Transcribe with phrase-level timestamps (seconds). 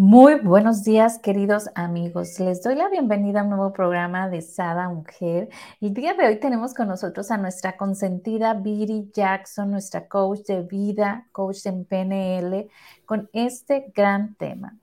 [0.00, 2.38] Muy buenos días, queridos amigos.
[2.38, 5.48] Les doy la bienvenida a un nuevo programa de Sada Mujer.
[5.80, 10.62] El día de hoy tenemos con nosotros a nuestra consentida Viri Jackson, nuestra coach de
[10.62, 12.70] vida, coach en PNL,
[13.06, 14.76] con este gran tema.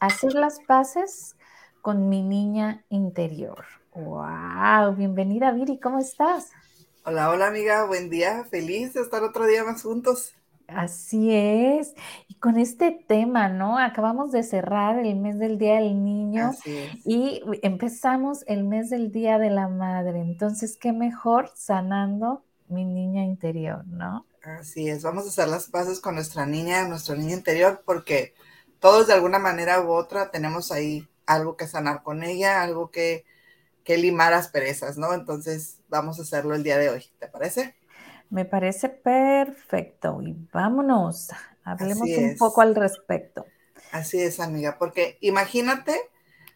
[0.00, 1.36] Hacer las paces
[1.82, 3.66] con mi niña interior.
[3.94, 4.94] ¡Wow!
[4.96, 6.48] Bienvenida, Viri, ¿cómo estás?
[7.04, 10.34] Hola, hola amiga, buen día, feliz de estar otro día más juntos.
[10.68, 11.94] Así es.
[12.28, 13.78] Y con este tema, ¿no?
[13.78, 16.52] Acabamos de cerrar el mes del Día del Niño
[17.04, 20.20] y empezamos el mes del Día de la Madre.
[20.20, 24.26] Entonces, qué mejor sanando mi niña interior, ¿no?
[24.42, 28.34] Así es, vamos a hacer las paces con nuestra niña, nuestro niño interior, porque
[28.80, 33.24] todos de alguna manera u otra tenemos ahí algo que sanar con ella, algo que,
[33.84, 35.14] que limar asperezas, ¿no?
[35.14, 37.76] Entonces, vamos a hacerlo el día de hoy, ¿te parece?
[38.32, 41.28] Me parece perfecto y vámonos,
[41.64, 43.44] hablemos un poco al respecto.
[43.90, 45.94] Así es, amiga, porque imagínate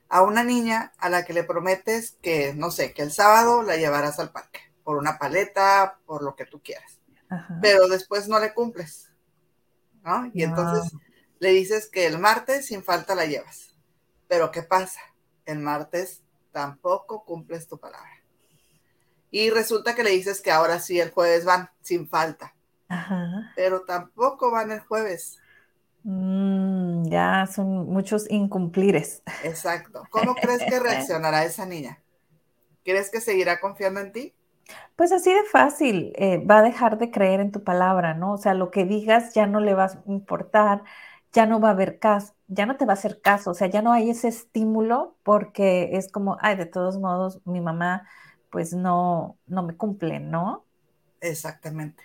[0.08, 3.76] a una niña a la que le prometes que, no sé, que el sábado la
[3.76, 7.02] llevarás al parque, por una paleta, por lo que tú quieras,
[7.60, 9.12] pero después no le cumples,
[10.02, 10.30] ¿no?
[10.32, 10.90] Y entonces
[11.40, 13.76] le dices que el martes sin falta la llevas,
[14.28, 15.00] pero ¿qué pasa?
[15.44, 18.15] El martes tampoco cumples tu palabra.
[19.30, 22.54] Y resulta que le dices que ahora sí el jueves van, sin falta.
[22.88, 23.52] Ajá.
[23.56, 25.38] Pero tampoco van el jueves.
[26.04, 29.22] Mm, ya son muchos incumplires.
[29.42, 30.04] Exacto.
[30.10, 32.00] ¿Cómo crees que reaccionará esa niña?
[32.84, 34.34] ¿Crees que seguirá confiando en ti?
[34.94, 38.32] Pues así de fácil, eh, va a dejar de creer en tu palabra, ¿no?
[38.32, 40.82] O sea, lo que digas ya no le va a importar,
[41.32, 43.68] ya no va a haber caso, ya no te va a hacer caso, o sea,
[43.68, 48.08] ya no hay ese estímulo porque es como, ay, de todos modos, mi mamá
[48.56, 50.64] pues no, no me cumplen, ¿no?
[51.20, 52.02] Exactamente,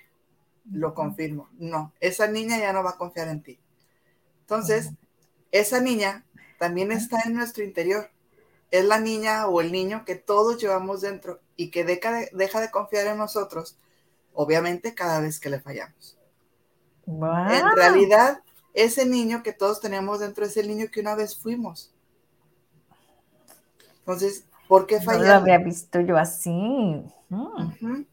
[0.70, 1.48] lo confirmo.
[1.54, 3.58] No, esa niña ya no va a confiar en ti.
[4.42, 4.92] Entonces,
[5.54, 6.26] esa niña
[6.60, 8.10] también está en nuestro interior.
[8.70, 12.60] Es la niña o el niño que todos llevamos dentro y que deja de, deja
[12.60, 13.78] de confiar en nosotros,
[14.34, 16.18] obviamente cada vez que le fallamos.
[17.08, 21.94] En realidad, ese niño que todos tenemos dentro es el niño que una vez fuimos.
[24.00, 25.28] Entonces, ¿Por qué fallarle?
[25.28, 27.04] No lo había visto yo así.
[27.28, 28.04] Mm.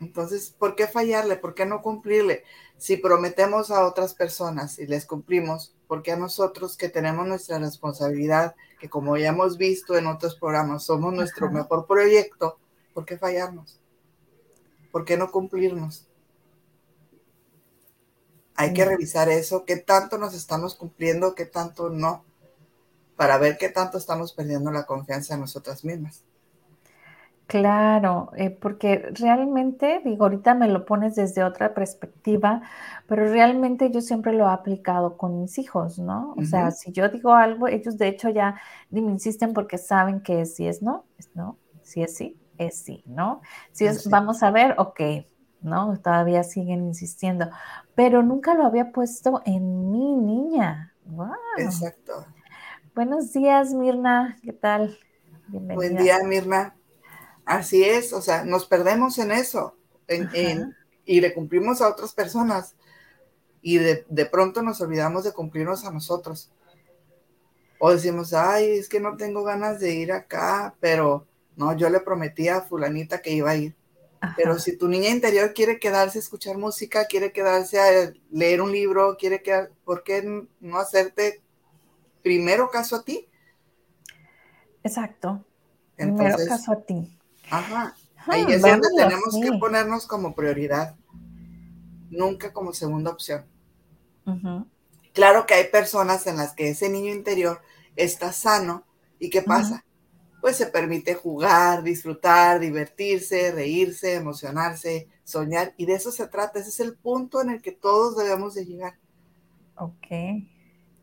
[0.00, 1.36] Entonces, ¿por qué fallarle?
[1.36, 2.44] ¿Por qué no cumplirle?
[2.78, 7.58] Si prometemos a otras personas y les cumplimos, ¿por qué a nosotros que tenemos nuestra
[7.58, 12.56] responsabilidad, que como ya hemos visto en otros programas, somos nuestro mejor proyecto,
[12.94, 13.78] ¿por qué fallarnos?
[14.92, 16.08] ¿Por qué no cumplirnos?
[18.54, 22.24] Hay que revisar eso, qué tanto nos estamos cumpliendo, qué tanto no
[23.16, 26.24] para ver qué tanto estamos perdiendo la confianza en nosotras mismas.
[27.52, 32.62] Claro, eh, porque realmente, digo, ahorita me lo pones desde otra perspectiva,
[33.06, 36.34] pero realmente yo siempre lo he aplicado con mis hijos, ¿no?
[36.38, 38.58] O sea, si yo digo algo, ellos de hecho ya
[38.88, 43.02] me insisten porque saben que si es no, es no, si es sí, es sí,
[43.04, 43.42] ¿no?
[43.72, 45.00] Si es vamos a ver, ok,
[45.60, 45.98] ¿no?
[45.98, 47.50] Todavía siguen insistiendo,
[47.94, 50.94] pero nunca lo había puesto en mi niña.
[51.04, 51.34] Wow.
[51.58, 52.24] Exacto.
[52.94, 54.38] Buenos días, Mirna.
[54.42, 54.98] ¿Qué tal?
[55.48, 55.74] Bienvenida.
[55.74, 56.76] Buen día, Mirna.
[57.46, 59.74] Así es, o sea, nos perdemos en eso
[61.06, 62.74] y le cumplimos a otras personas
[63.62, 66.52] y de, de, pronto nos olvidamos de cumplirnos a nosotros.
[67.78, 71.26] O decimos, ay, es que no tengo ganas de ir acá, pero
[71.56, 73.74] no, yo le prometí a fulanita que iba a ir.
[74.36, 78.70] Pero si tu niña interior quiere quedarse a escuchar música, quiere quedarse a leer un
[78.70, 81.42] libro, quiere quedar, ¿por qué no hacerte
[82.22, 83.28] primero caso a ti.
[84.82, 85.44] Exacto.
[85.96, 87.18] primero caso a ti.
[87.50, 87.94] Ajá.
[88.26, 90.96] Ahí es donde tenemos que ponernos como prioridad,
[92.10, 93.44] nunca como segunda opción.
[95.12, 97.60] Claro que hay personas en las que ese niño interior
[97.96, 98.84] está sano
[99.18, 99.84] y ¿qué pasa?
[100.40, 106.60] Pues se permite jugar, disfrutar, divertirse, reírse, emocionarse, soñar y de eso se trata.
[106.60, 108.98] Ese es el punto en el que todos debemos de llegar.
[109.76, 110.06] Ok.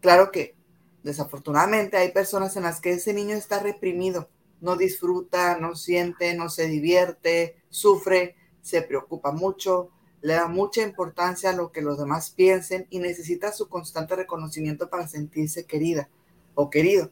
[0.02, 0.56] Claro que
[1.04, 4.30] Desafortunadamente hay personas en las que ese niño está reprimido,
[4.62, 9.90] no disfruta, no siente, no se divierte, sufre, se preocupa mucho,
[10.22, 14.90] le da mucha importancia a lo que los demás piensen y necesita su constante reconocimiento
[14.90, 16.10] para sentirse querida
[16.56, 17.10] o querido.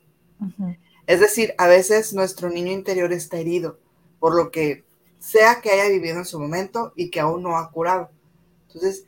[1.05, 3.79] Es decir, a veces nuestro niño interior está herido
[4.19, 4.83] por lo que
[5.19, 8.09] sea que haya vivido en su momento y que aún no ha curado.
[8.67, 9.05] Entonces,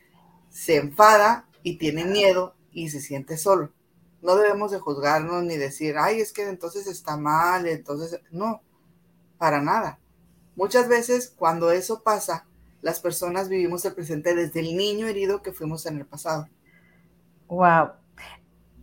[0.50, 3.72] se enfada y tiene miedo y se siente solo.
[4.22, 8.62] No debemos de juzgarnos ni decir, ay, es que entonces está mal, entonces, no,
[9.38, 10.00] para nada.
[10.56, 12.46] Muchas veces cuando eso pasa,
[12.82, 16.48] las personas vivimos el presente desde el niño herido que fuimos en el pasado.
[17.48, 17.92] Wow.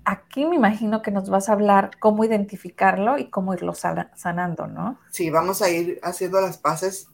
[0.05, 4.99] Aquí me imagino que nos vas a hablar cómo identificarlo y cómo irlo sanando, ¿no?
[5.11, 7.09] Sí, vamos a ir haciendo las paces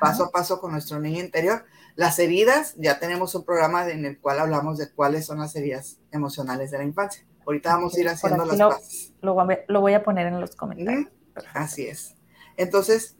[0.00, 1.64] paso a paso con nuestro niño interior.
[1.94, 5.98] Las heridas, ya tenemos un programa en el cual hablamos de cuáles son las heridas
[6.10, 7.24] emocionales de la infancia.
[7.48, 9.14] Ahorita vamos a ir haciendo las lo, paces.
[9.22, 11.06] Lo, voy a poner en los comentarios.
[11.54, 12.14] Así es.
[12.58, 13.16] Entonces,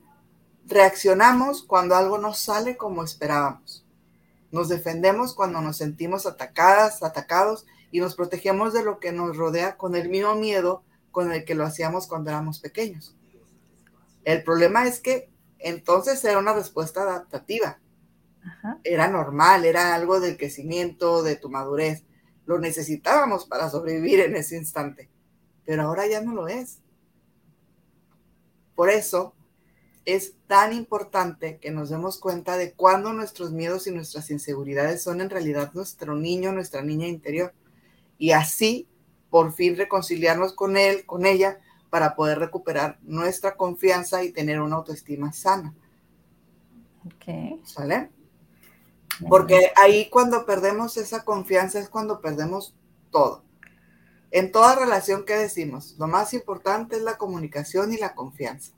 [0.66, 3.86] reaccionamos cuando algo no sale como esperábamos.
[4.52, 9.78] Nos defendemos cuando nos sentimos atacadas, atacados y nos protegemos de lo que nos rodea
[9.78, 13.16] con el mismo miedo con el que lo hacíamos cuando éramos pequeños.
[14.25, 17.78] El problema es que entonces era una respuesta adaptativa.
[18.84, 22.04] Era normal, era algo del crecimiento, de tu madurez.
[22.49, 25.11] Lo necesitábamos para sobrevivir en ese instante,
[25.67, 26.79] pero ahora ya no lo es.
[28.75, 29.35] Por eso
[30.06, 35.21] es tan importante que nos demos cuenta de cuándo nuestros miedos y nuestras inseguridades son
[35.21, 37.53] en realidad nuestro niño, nuestra niña interior.
[38.17, 38.89] Y así,
[39.29, 41.59] por fin, reconciliarnos con él, con ella,
[41.91, 45.75] para poder recuperar nuestra confianza y tener una autoestima sana.
[47.05, 47.61] Ok.
[47.67, 48.09] ¿Sale?
[49.26, 52.75] Porque ahí cuando perdemos esa confianza es cuando perdemos
[53.11, 53.43] todo.
[54.31, 58.73] En toda relación que decimos, lo más importante es la comunicación y la confianza.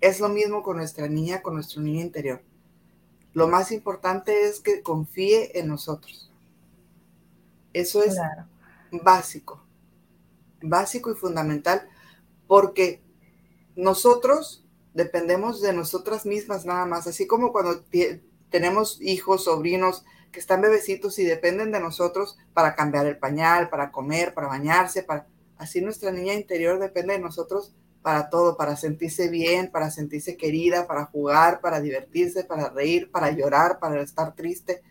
[0.00, 2.42] Es lo mismo con nuestra niña, con nuestro niño interior.
[3.32, 6.30] Lo más importante es que confíe en nosotros.
[7.72, 8.16] Eso es
[8.90, 9.64] básico,
[10.60, 11.88] básico y fundamental,
[12.46, 13.00] porque
[13.74, 17.82] nosotros dependemos de nosotras mismas nada más, así como cuando
[18.52, 23.90] tenemos hijos, sobrinos que están bebecitos y dependen de nosotros para cambiar el pañal, para
[23.90, 25.26] comer, para bañarse, para
[25.58, 30.86] así nuestra niña interior depende de nosotros para todo, para sentirse bien, para sentirse querida,
[30.86, 34.82] para jugar, para divertirse, para reír, para llorar, para estar triste.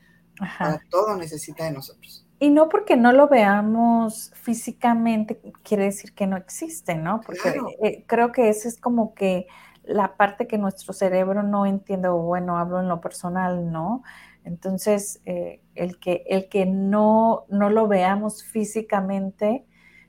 [0.57, 2.25] Para todo necesita de nosotros.
[2.39, 7.21] Y no porque no lo veamos físicamente quiere decir que no existe, ¿no?
[7.21, 7.53] Porque
[7.83, 9.45] eh, creo que esa es como que
[9.83, 14.03] la parte que nuestro cerebro no entiende, o bueno, hablo en lo personal, ¿no?
[14.43, 19.65] Entonces, eh, el, que, el que no, no lo veamos físicamente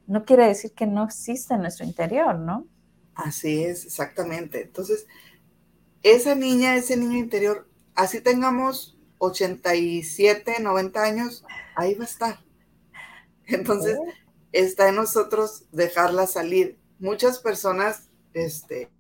[0.07, 2.67] no quiere decir que no existe en nuestro interior, ¿no?
[3.15, 4.63] Así es, exactamente.
[4.63, 5.07] Entonces,
[6.03, 11.45] esa niña, ese niño interior, así tengamos 87, 90 años,
[11.77, 12.41] ahí va a estar.
[13.47, 13.99] Entonces,
[14.51, 16.79] está en nosotros dejarla salir.
[16.99, 18.91] Muchas personas, este,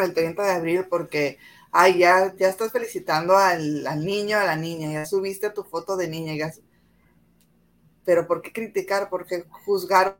[0.00, 1.38] el 30 de abril, porque,
[1.70, 6.08] ay, ya, ya estás felicitando al, niño, a la niña, ya subiste tu foto de
[6.08, 6.52] niña, ya,
[8.04, 9.08] pero ¿por qué criticar?
[9.08, 10.18] ¿Por qué juzgar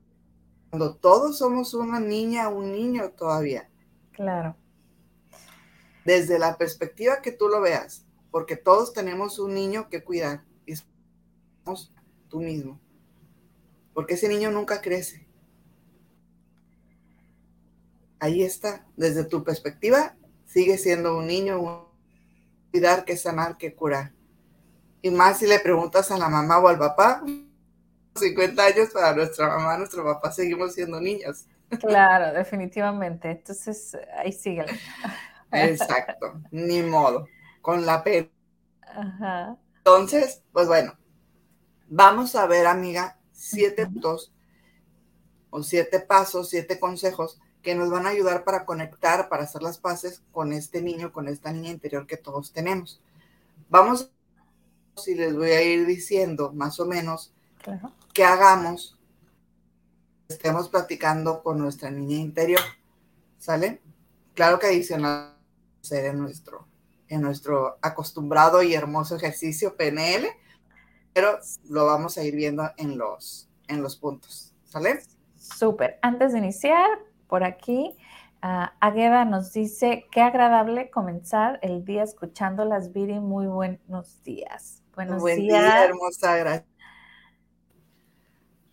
[0.72, 3.68] cuando todos somos una niña, un niño todavía.
[4.12, 4.56] Claro.
[6.06, 10.76] Desde la perspectiva que tú lo veas, porque todos tenemos un niño que cuidar y
[11.62, 11.92] somos
[12.30, 12.80] tú mismo.
[13.92, 15.21] Porque ese niño nunca crece.
[18.22, 20.14] Ahí está, desde tu perspectiva,
[20.44, 21.88] sigue siendo un niño, un
[22.70, 24.12] cuidar que sanar, que curar.
[25.02, 27.24] Y más si le preguntas a la mamá o al papá,
[28.14, 31.46] 50 años para nuestra mamá, nuestro papá, seguimos siendo niños.
[31.80, 33.28] Claro, definitivamente.
[33.28, 34.66] Entonces, ahí sigue.
[35.50, 37.26] Exacto, ni modo,
[37.60, 38.28] con la pena.
[38.86, 39.56] Ajá.
[39.78, 40.96] Entonces, pues bueno,
[41.88, 44.32] vamos a ver, amiga, siete puntos
[45.50, 49.78] o siete pasos, siete consejos que nos van a ayudar para conectar, para hacer las
[49.78, 53.00] paces con este niño, con esta niña interior que todos tenemos.
[53.70, 54.10] Vamos,
[54.96, 57.32] si les voy a ir diciendo más o menos
[58.12, 58.98] que hagamos,
[60.28, 62.60] estemos platicando con nuestra niña interior,
[63.38, 63.80] ¿sale?
[64.34, 65.36] Claro que adicional
[65.80, 66.66] ser en nuestro,
[67.08, 70.26] en nuestro acostumbrado y hermoso ejercicio PNL,
[71.12, 71.38] pero
[71.68, 75.02] lo vamos a ir viendo en los, en los puntos, ¿sale?
[75.36, 75.98] Súper.
[76.02, 76.88] Antes de iniciar,
[77.32, 77.96] por aquí,
[78.42, 84.82] uh, Agueda nos dice, qué agradable comenzar el día escuchando las Viri, muy buenos días.
[84.94, 85.62] Buenos Buen días.
[85.62, 86.68] Día, hermosa, gracias.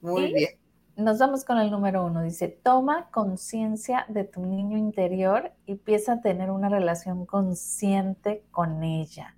[0.01, 0.49] Muy bien.
[0.97, 2.21] Nos vamos con el número uno.
[2.21, 8.83] Dice, toma conciencia de tu niño interior y empieza a tener una relación consciente con
[8.83, 9.37] ella.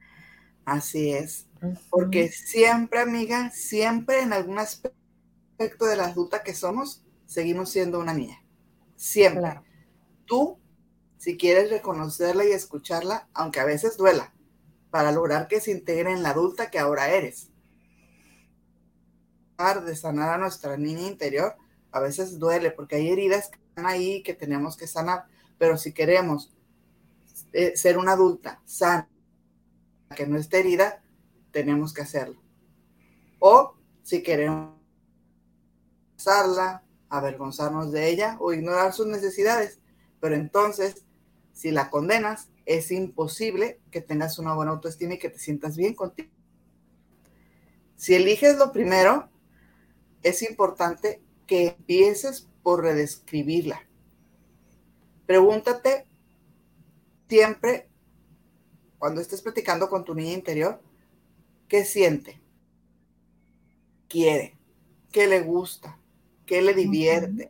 [0.66, 1.48] Así es.
[1.92, 8.16] Porque siempre, amiga, siempre en algún aspecto de la adulta que somos, seguimos siendo una
[8.16, 8.42] niña.
[9.02, 9.60] Siempre.
[10.26, 10.60] Tú,
[11.18, 14.32] si quieres reconocerla y escucharla, aunque a veces duela,
[14.92, 17.50] para lograr que se integre en la adulta que ahora eres.
[19.58, 21.56] De sanar a nuestra niña interior,
[21.92, 25.26] a veces duele porque hay heridas que están ahí que tenemos que sanar,
[25.58, 26.54] pero si queremos
[27.54, 29.10] eh, ser una adulta sana,
[30.16, 31.02] que no esté herida,
[31.50, 32.40] tenemos que hacerlo.
[33.40, 34.76] O si queremos
[36.18, 39.80] pasarla, avergonzarnos de ella o ignorar sus necesidades,
[40.20, 41.06] pero entonces,
[41.54, 45.94] si la condenas, es imposible que tengas una buena autoestima y que te sientas bien
[45.94, 46.32] contigo.
[47.98, 49.30] Si eliges lo primero,
[50.24, 53.88] es importante que empieces por redescribirla.
[55.26, 56.08] Pregúntate
[57.28, 57.90] siempre,
[58.98, 60.82] cuando estés platicando con tu niña interior,
[61.68, 62.42] ¿qué siente?
[64.08, 64.58] ¿Quiere?
[65.12, 66.01] ¿Qué le gusta?
[66.52, 67.50] ¿Qué le divierte?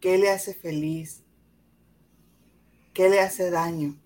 [0.00, 1.22] ¿Qué le hace feliz?
[2.94, 4.00] ¿Qué le hace daño?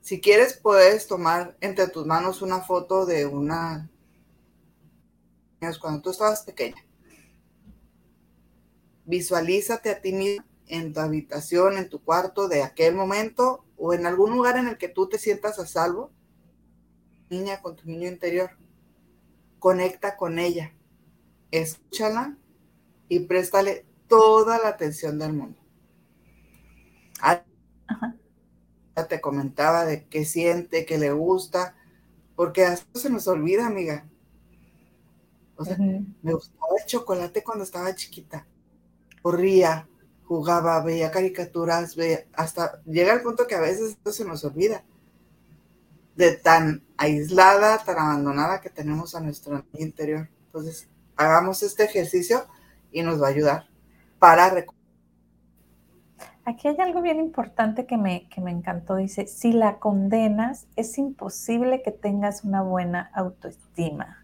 [0.00, 3.88] Si quieres, puedes tomar entre tus manos una foto de una...
[5.80, 6.84] cuando tú estabas pequeña.
[9.04, 14.04] Visualízate a ti misma en tu habitación, en tu cuarto de aquel momento o en
[14.04, 16.10] algún lugar en el que tú te sientas a salvo.
[17.30, 18.50] Niña con tu niño interior.
[19.62, 20.72] Conecta con ella.
[21.52, 22.36] Escúchala
[23.08, 25.60] y préstale toda la atención del mundo.
[28.96, 31.76] Ya te comentaba de qué siente, qué le gusta,
[32.34, 34.10] porque a se nos olvida, amiga.
[35.54, 38.44] O sea, me gustaba el chocolate cuando estaba chiquita.
[39.22, 39.88] Corría,
[40.24, 44.82] jugaba, veía caricaturas, veía, hasta llega el punto que a veces esto se nos olvida.
[46.16, 50.28] De tan aislada, tan abandonada que tenemos a nuestro interior.
[50.46, 52.46] Entonces, hagamos este ejercicio
[52.90, 53.68] y nos va a ayudar
[54.18, 54.82] para recuperar
[56.44, 58.96] Aquí hay algo bien importante que me, que me encantó.
[58.96, 64.21] Dice, si la condenas, es imposible que tengas una buena autoestima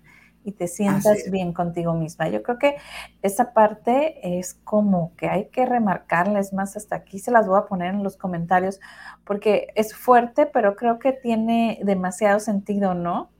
[0.49, 2.31] y te sientas bien contigo misma.
[2.31, 2.77] Yo creo que
[3.21, 6.41] esa parte es como que hay que remarcarla.
[6.41, 8.81] Es más, hasta aquí se las voy a poner en los comentarios
[9.25, 13.31] porque es fuerte, pero creo que tiene demasiado sentido, ¿no?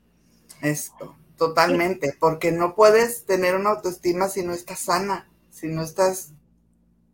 [0.61, 6.33] Esto, totalmente, porque no puedes tener una autoestima si no estás sana, si no estás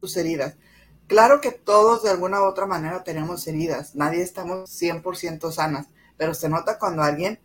[0.00, 0.56] tus heridas.
[1.06, 5.86] Claro que todos de alguna u otra manera tenemos heridas, nadie estamos 100% sanas,
[6.16, 7.38] pero se nota cuando alguien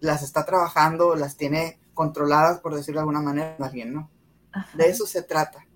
[0.00, 4.10] las está trabajando, las tiene controladas, por decirlo de alguna manera, alguien no.
[4.74, 5.66] De eso se trata.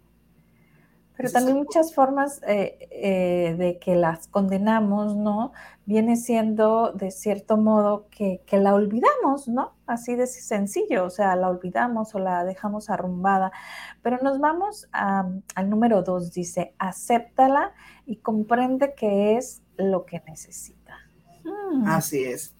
[1.16, 5.52] Pero también muchas formas eh, eh, de que las condenamos, ¿no?
[5.84, 9.74] Viene siendo de cierto modo que, la olvidamos, ¿no?
[9.86, 13.52] Así de sencillo, o sea, la olvidamos o la dejamos arrumbada.
[14.00, 17.74] Pero nos vamos al número dos, dice, acéptala
[18.06, 20.96] y comprende que es lo que necesita.
[21.44, 21.86] Hmm.
[21.86, 22.54] Así es.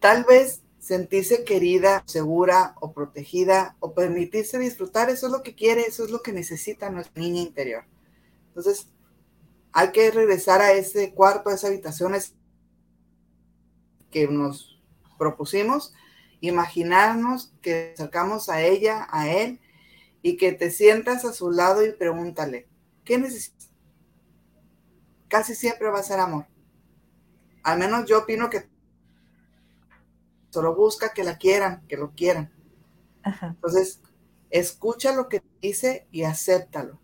[0.00, 5.82] Tal vez sentirse querida, segura o protegida o permitirse disfrutar, eso es lo que quiere,
[5.82, 7.84] eso es lo que necesita nuestra niña interior.
[8.48, 8.88] Entonces,
[9.72, 12.14] hay que regresar a ese cuarto, a esa habitación
[14.10, 14.82] que nos
[15.18, 15.92] propusimos,
[16.40, 19.60] imaginarnos que acercamos a ella, a él,
[20.22, 22.66] y que te sientas a su lado y pregúntale,
[23.04, 23.70] ¿qué necesitas?
[25.28, 26.46] Casi siempre va a ser amor.
[27.62, 28.69] Al menos yo opino que
[30.50, 32.52] solo busca que la quieran, que lo quieran.
[33.42, 34.00] Entonces,
[34.50, 36.98] escucha lo que dice y acéptalo.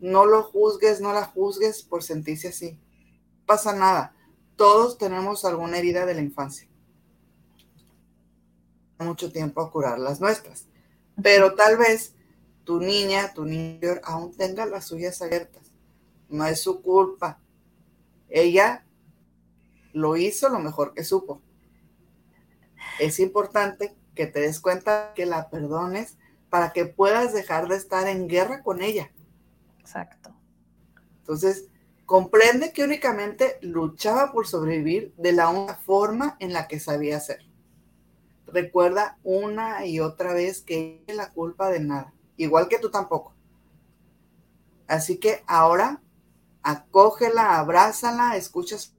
[0.00, 2.72] No lo juzgues, no la juzgues por sentirse así.
[2.72, 4.14] No pasa nada.
[4.56, 6.68] Todos tenemos alguna herida de la infancia.
[8.98, 10.66] Mucho tiempo a curar las nuestras.
[11.22, 12.14] Pero tal vez
[12.64, 15.72] tu niña, tu niño aún tenga las suyas abiertas.
[16.28, 17.40] No es su culpa.
[18.28, 18.84] Ella
[19.92, 21.40] lo hizo lo mejor que supo
[22.98, 26.16] es importante que te des cuenta que la perdones
[26.50, 29.12] para que puedas dejar de estar en guerra con ella.
[29.78, 30.34] Exacto.
[31.18, 31.68] Entonces,
[32.06, 37.44] comprende que únicamente luchaba por sobrevivir de la única forma en la que sabía hacer.
[38.46, 43.34] Recuerda una y otra vez que es la culpa de nada, igual que tú tampoco.
[44.86, 46.00] Así que ahora
[46.62, 48.94] acógela, abrázala, escuchas.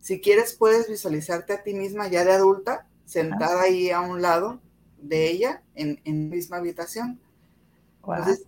[0.00, 4.60] Si quieres, puedes visualizarte a ti misma ya de adulta sentada ahí a un lado
[4.98, 7.20] de ella en, en misma habitación.
[8.04, 8.46] Entonces,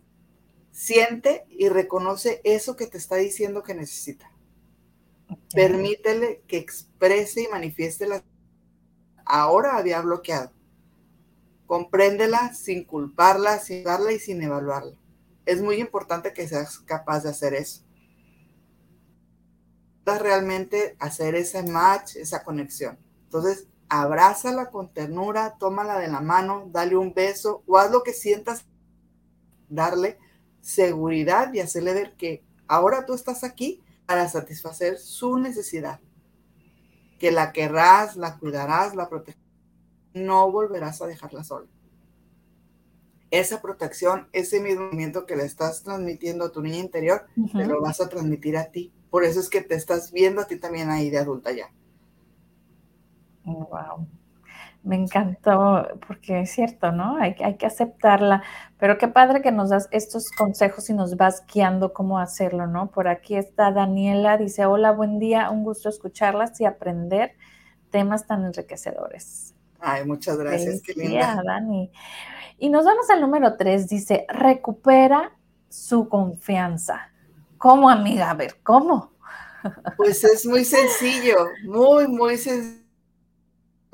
[0.71, 4.31] siente y reconoce eso que te está diciendo que necesita.
[5.55, 8.25] Permítele que exprese y manifieste la...
[9.25, 10.53] Ahora había bloqueado.
[11.67, 14.97] Compréndela sin culparla, sin darla y sin evaluarla.
[15.47, 17.83] Es muy importante que seas capaz de hacer eso.
[20.05, 22.99] Realmente hacer ese match, esa conexión.
[23.25, 23.67] Entonces,
[24.01, 28.67] abrázala con ternura, tómala de la mano, dale un beso o haz lo que sientas,
[29.69, 30.19] darle
[30.61, 36.01] seguridad y hacerle ver que ahora tú estás aquí para satisfacer su necesidad,
[37.19, 39.45] que la querrás, la cuidarás, la protegerás,
[40.15, 41.67] no volverás a dejarla sola.
[43.31, 48.01] Esa protección, ese movimiento que le estás transmitiendo a tu niña interior, te lo vas
[48.01, 48.93] a transmitir a ti.
[49.11, 51.73] Por eso es que te estás viendo a ti también ahí de adulta ya.
[53.45, 54.07] Wow.
[54.83, 57.17] Me encantó, porque es cierto, ¿no?
[57.17, 58.43] Hay, hay, que aceptarla.
[58.79, 62.91] Pero qué padre que nos das estos consejos y nos vas guiando cómo hacerlo, ¿no?
[62.91, 67.33] Por aquí está Daniela, dice, hola, buen día, un gusto escucharlas y aprender
[67.91, 69.55] temas tan enriquecedores.
[69.81, 71.43] Ay, muchas gracias, qué linda.
[71.43, 71.91] Dani.
[72.59, 75.33] Y nos vamos al número tres, dice, recupera
[75.71, 77.11] su confianza.
[77.57, 78.31] ¿Cómo, amiga?
[78.31, 79.13] A ver, ¿cómo?
[79.97, 82.84] Pues es muy sencillo, muy, muy sencillo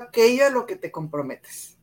[0.03, 1.77] aquello a lo que te comprometes.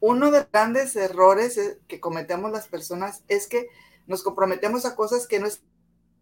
[0.00, 3.68] Uno de los grandes errores eh, que cometemos las personas es que
[4.06, 5.62] nos comprometemos a cosas que no es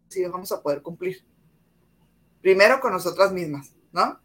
[0.09, 1.25] si vamos a poder cumplir.
[2.40, 4.21] Primero con nosotras mismas, ¿no?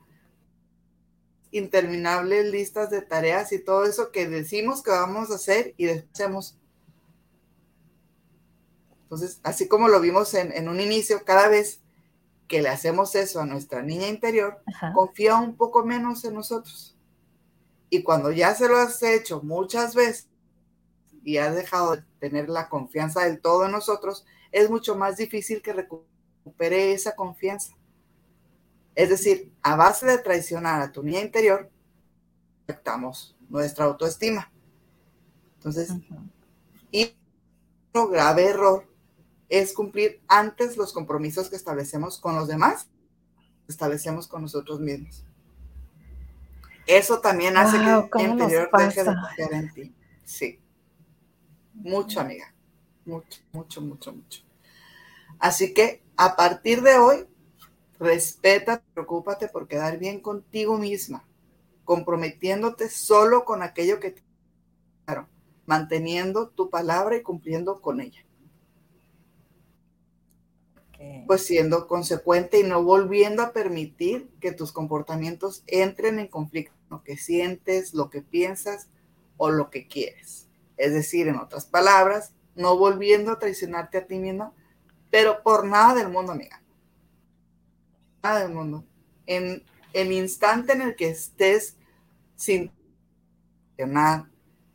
[1.52, 6.58] Interminables listas de tareas y todo eso que decimos que vamos a hacer y hacemos.
[9.04, 11.82] Entonces, así como lo vimos en, en un inicio, cada vez
[12.48, 14.62] que le hacemos eso a nuestra niña interior,
[14.94, 16.98] confía un poco menos en nosotros.
[17.90, 20.28] Y cuando ya se lo has hecho muchas veces
[21.24, 25.62] y has dejado de tener la confianza del todo en nosotros, es mucho más difícil
[25.62, 27.76] que recupere esa confianza.
[28.96, 31.70] Es decir, a base de traicionar a tu niña interior,
[32.64, 34.52] afectamos nuestra autoestima.
[35.56, 35.92] Entonces,
[36.92, 37.14] y
[37.94, 38.88] un grave error
[39.50, 42.90] es cumplir antes los compromisos que establecemos con los demás,
[43.68, 45.26] establecemos con nosotros mismos.
[46.86, 49.96] Eso también hace que el interior deje de confiar en ti.
[50.24, 50.60] Sí.
[51.74, 52.54] Mucho, amiga.
[53.06, 54.44] Mucho, mucho, mucho, mucho.
[55.40, 57.28] Así que a partir de hoy,
[58.00, 61.26] respeta, preocúpate por quedar bien contigo misma,
[61.84, 64.24] comprometiéndote solo con aquello que te
[65.06, 65.28] claro,
[65.66, 68.27] manteniendo tu palabra y cumpliendo con ella
[71.28, 76.98] pues siendo consecuente y no volviendo a permitir que tus comportamientos entren en conflicto con
[76.98, 78.88] lo que sientes, lo que piensas
[79.38, 80.48] o lo que quieres.
[80.76, 84.54] Es decir, en otras palabras, no volviendo a traicionarte a ti mismo,
[85.12, 86.62] pero por nada del mundo, amiga.
[88.24, 88.84] Nada del mundo.
[89.26, 91.76] En el instante en el que estés
[92.36, 92.72] sin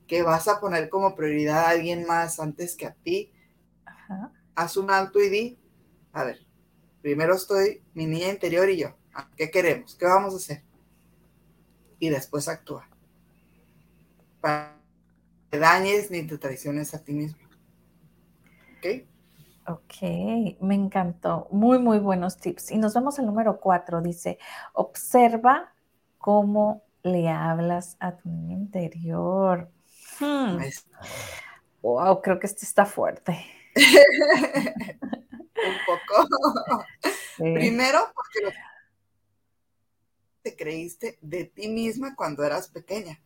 [0.06, 3.32] que vas a poner como prioridad a alguien más antes que a ti,
[4.54, 5.58] haz un alto y di,
[6.12, 6.38] a ver,
[7.00, 8.94] primero estoy mi niña interior y yo.
[9.14, 9.94] Ah, ¿Qué queremos?
[9.96, 10.62] ¿Qué vamos a hacer?
[11.98, 12.88] Y después actúa.
[14.40, 14.78] Para
[15.50, 17.40] que dañes ni te traiciones a ti mismo.
[18.78, 19.06] ¿Ok?
[19.68, 21.46] Ok, me encantó.
[21.50, 22.72] Muy, muy buenos tips.
[22.72, 24.00] Y nos vamos al número cuatro.
[24.00, 24.38] Dice,
[24.72, 25.72] observa
[26.18, 29.70] cómo le hablas a tu niña interior.
[31.80, 32.20] Wow, hmm.
[32.22, 33.38] creo que este está fuerte.
[35.66, 36.28] un poco.
[37.36, 38.56] Primero, porque
[40.42, 43.20] te creíste de ti misma cuando eras pequeña.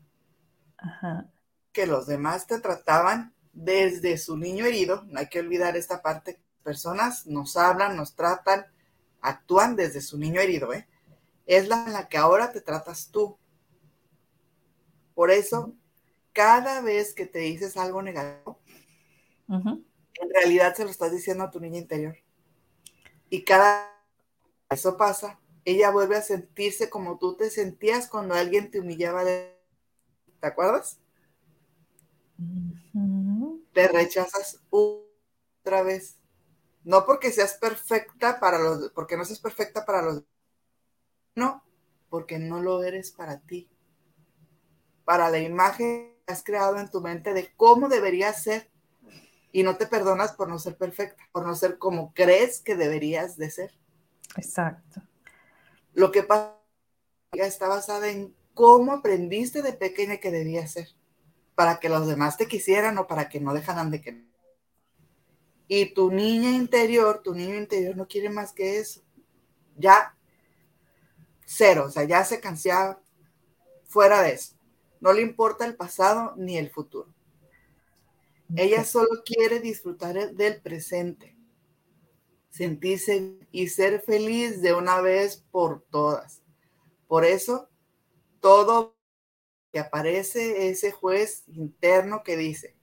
[1.73, 5.05] Que los demás te trataban desde su niño herido.
[5.09, 6.41] No hay que olvidar esta parte.
[6.63, 8.67] Personas nos hablan, nos tratan,
[9.21, 10.73] actúan desde su niño herido.
[10.73, 10.87] ¿eh?
[11.47, 13.39] Es la que ahora te tratas tú.
[15.15, 15.75] Por eso,
[16.33, 18.61] cada vez que te dices algo negativo,
[19.49, 22.17] en realidad se lo estás diciendo a tu niña interior.
[23.31, 23.97] Y cada
[24.71, 29.25] eso pasa, ella vuelve a sentirse como tú te sentías cuando alguien te humillaba.
[29.25, 29.57] De...
[30.41, 30.99] ¿Te acuerdas?
[33.73, 36.17] Te rechazas otra vez.
[36.85, 40.23] No porque seas perfecta para los, porque no seas perfecta para los,
[41.35, 41.65] no,
[42.09, 43.69] porque no lo eres para ti.
[45.05, 48.71] Para la imagen que has creado en tu mente de cómo debería ser
[49.57, 53.39] y no te perdonas por no ser perfecta, por no ser como crees que deberías
[53.39, 53.73] de ser.
[54.37, 55.01] Exacto.
[55.95, 56.59] Lo que pasa
[57.33, 60.89] está basada en cómo aprendiste de pequeña que debías ser,
[61.55, 64.27] para que los demás te quisieran o para que no dejaran de querer.
[65.69, 69.01] Y tu niña interior, tu niño interior no quiere más que eso,
[69.75, 70.19] ya
[71.47, 73.01] cero, o sea, ya se cansaba
[73.87, 74.55] fuera de eso.
[75.01, 77.16] No le importa el pasado ni el futuro.
[78.55, 81.37] Ella solo quiere disfrutar del presente,
[82.51, 86.43] sentirse y ser feliz de una vez por todas.
[87.09, 87.69] Por eso,
[88.41, 88.97] todo
[89.73, 92.77] que aparece ese juez interno que dice,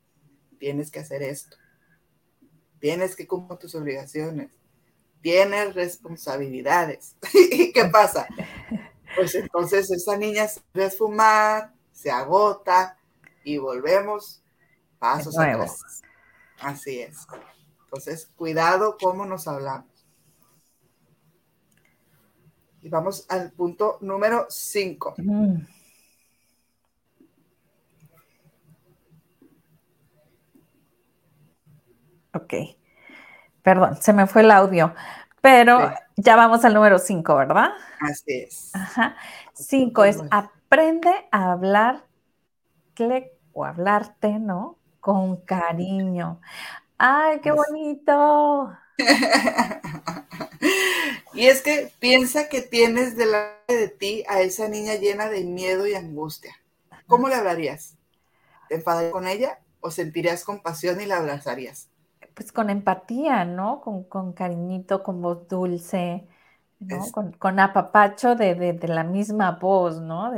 [0.60, 1.58] tienes que hacer esto,
[2.80, 4.52] tienes que cumplir tus obligaciones,
[5.22, 7.16] tienes responsabilidades.
[7.34, 8.28] ¿Y qué pasa?
[9.16, 12.98] Pues entonces esa niña se a fumar, se agota
[13.44, 14.43] y volvemos
[15.04, 16.02] pasos atrás.
[16.62, 17.28] Así es.
[17.84, 19.92] Entonces, cuidado cómo nos hablamos.
[22.82, 25.16] Y vamos al punto número 5.
[25.18, 25.56] Mm.
[32.34, 32.54] Ok.
[33.62, 34.96] Perdón, se me fue el audio.
[35.42, 37.72] Pero ya vamos al número 5, ¿verdad?
[38.00, 38.74] Así es.
[38.74, 39.18] Ajá.
[39.54, 42.06] 5 es aprende a hablar
[43.52, 44.78] o hablarte, ¿no?
[45.04, 46.40] Con cariño.
[46.98, 48.72] ¡Ay, qué bonito!
[51.34, 55.86] y es que piensa que tienes delante de ti a esa niña llena de miedo
[55.88, 56.56] y angustia.
[57.06, 57.98] ¿Cómo le hablarías?
[58.70, 61.90] ¿Te enfadarías con ella o sentirías compasión y la abrazarías?
[62.34, 63.82] Pues con empatía, ¿no?
[63.82, 66.26] Con, cariñito, con voz dulce,
[66.80, 67.04] ¿no?
[67.40, 70.34] Con, apapacho de, la misma voz, ¿no?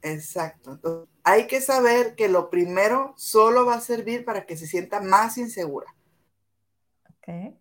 [0.00, 1.06] Exacto.
[1.30, 5.36] Hay que saber que lo primero solo va a servir para que se sienta más
[5.36, 5.94] insegura.
[7.10, 7.54] Ok.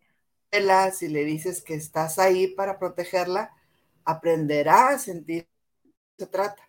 [0.94, 3.54] Si le dices que estás ahí para protegerla,
[4.06, 5.50] aprenderá a sentir
[5.84, 6.64] que se trata.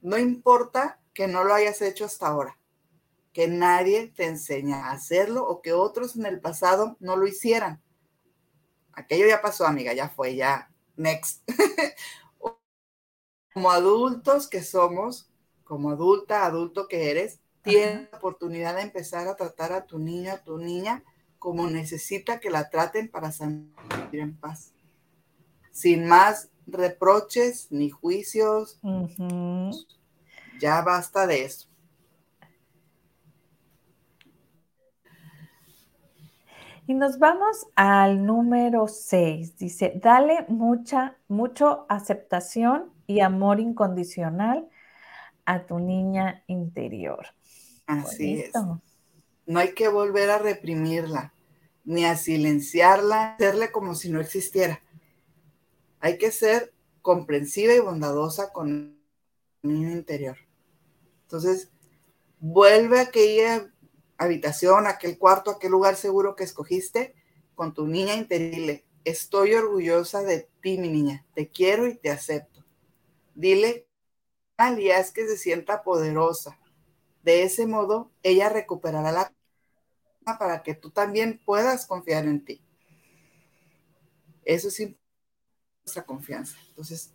[0.00, 2.58] No importa que no lo hayas hecho hasta ahora,
[3.32, 7.80] que nadie te enseña a hacerlo o que otros en el pasado no lo hicieran.
[8.92, 11.48] Aquello ya pasó, amiga, ya fue, ya, next.
[13.52, 15.30] como adultos que somos,
[15.64, 20.32] como adulta, adulto que eres, tienes la oportunidad de empezar a tratar a tu niño,
[20.32, 21.04] a tu niña,
[21.38, 23.68] como necesita que la traten para salir
[24.12, 24.72] en paz.
[25.70, 28.78] Sin más reproches ni juicios.
[30.60, 31.68] Ya basta de eso.
[36.86, 39.56] Y nos vamos al número 6.
[39.56, 44.68] Dice, dale mucha, mucho aceptación y amor incondicional
[45.44, 47.26] a tu niña interior.
[47.86, 48.52] Así es.
[49.44, 51.34] No hay que volver a reprimirla,
[51.84, 54.80] ni a silenciarla, hacerle como si no existiera.
[56.00, 56.72] Hay que ser
[57.02, 58.96] comprensiva y bondadosa con
[59.62, 60.38] el niño interior.
[61.24, 61.70] Entonces,
[62.38, 63.70] vuelve a aquella
[64.16, 67.14] habitación, aquel cuarto, aquel lugar seguro que escogiste
[67.54, 68.80] con tu niña interior.
[69.04, 71.26] Estoy orgullosa de ti, mi niña.
[71.34, 72.51] Te quiero y te acepto.
[73.34, 73.88] Dile
[74.56, 76.58] alias que se sienta poderosa.
[77.22, 79.32] De ese modo, ella recuperará la
[80.38, 82.64] para que tú también puedas confiar en ti.
[84.44, 84.94] Eso es
[85.84, 86.56] nuestra confianza.
[86.68, 87.12] Entonces,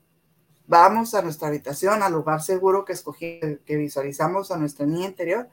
[0.66, 5.50] vamos a nuestra habitación, al lugar seguro que escogí, que visualizamos a nuestra niña interior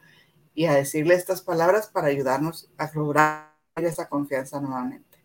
[0.55, 5.19] y a decirle estas palabras para ayudarnos a lograr esa confianza nuevamente.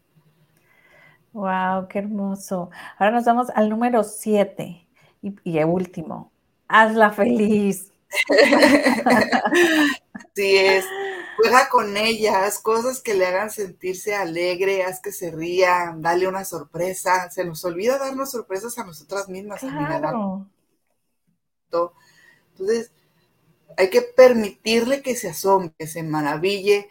[1.33, 2.71] Wow, qué hermoso.
[2.97, 4.87] Ahora nos vamos al número siete.
[5.21, 6.31] Y, el último,
[6.67, 7.91] hazla feliz.
[10.13, 10.85] Así es.
[11.37, 16.27] Juega con ella, haz cosas que le hagan sentirse alegre, haz que se ría, dale
[16.27, 17.29] una sorpresa.
[17.29, 19.61] Se nos olvida darnos sorpresas a nosotras mismas.
[19.61, 20.47] Claro.
[21.65, 22.91] Entonces,
[23.77, 26.89] hay que permitirle que se asombre, que se maraville,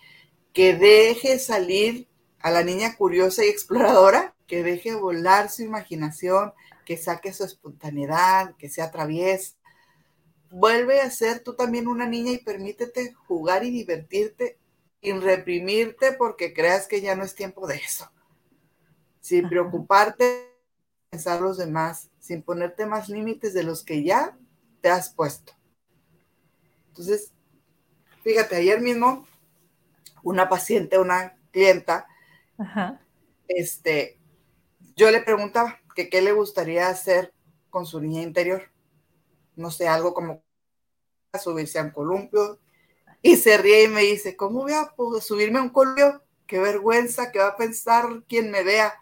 [0.52, 2.08] que deje salir
[2.40, 6.52] a la niña curiosa y exploradora, que deje volar su imaginación,
[6.88, 9.56] que saque su espontaneidad, que sea traviesa.
[10.50, 14.56] Vuelve a ser tú también una niña y permítete jugar y divertirte
[15.02, 18.10] sin reprimirte porque creas que ya no es tiempo de eso.
[19.20, 20.50] Sin preocuparte
[21.10, 24.38] pensar los demás, sin ponerte más límites de los que ya
[24.80, 25.52] te has puesto.
[26.86, 27.32] Entonces,
[28.22, 29.28] fíjate, ayer mismo
[30.22, 32.06] una paciente, una clienta,
[33.46, 34.18] este,
[34.96, 37.34] yo le preguntaba, que qué le gustaría hacer
[37.70, 38.70] con su niña interior.
[39.56, 40.44] No sé, algo como
[41.42, 42.60] subirse a un columpio.
[43.20, 46.22] Y se ríe y me dice, ¿cómo voy a subirme a un columpio?
[46.46, 48.94] Qué vergüenza, qué va a pensar quien me vea.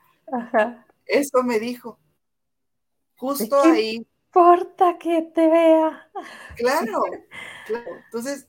[1.05, 1.99] Eso me dijo.
[3.19, 3.95] Justo ¿Qué ahí.
[3.97, 6.11] importa que te vea?
[6.57, 7.03] Claro,
[7.67, 7.91] claro.
[8.07, 8.49] Entonces,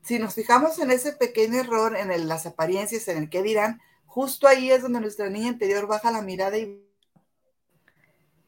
[0.00, 4.48] si nos fijamos en ese pequeño error, en las apariencias, en el qué dirán, justo
[4.48, 6.82] ahí es donde nuestra niña interior baja la mirada y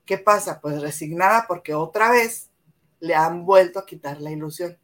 [0.07, 0.61] ¿qué pasa?
[0.61, 2.51] Pues resignada porque otra vez
[3.01, 4.79] le han vuelto a quitar la ilusión.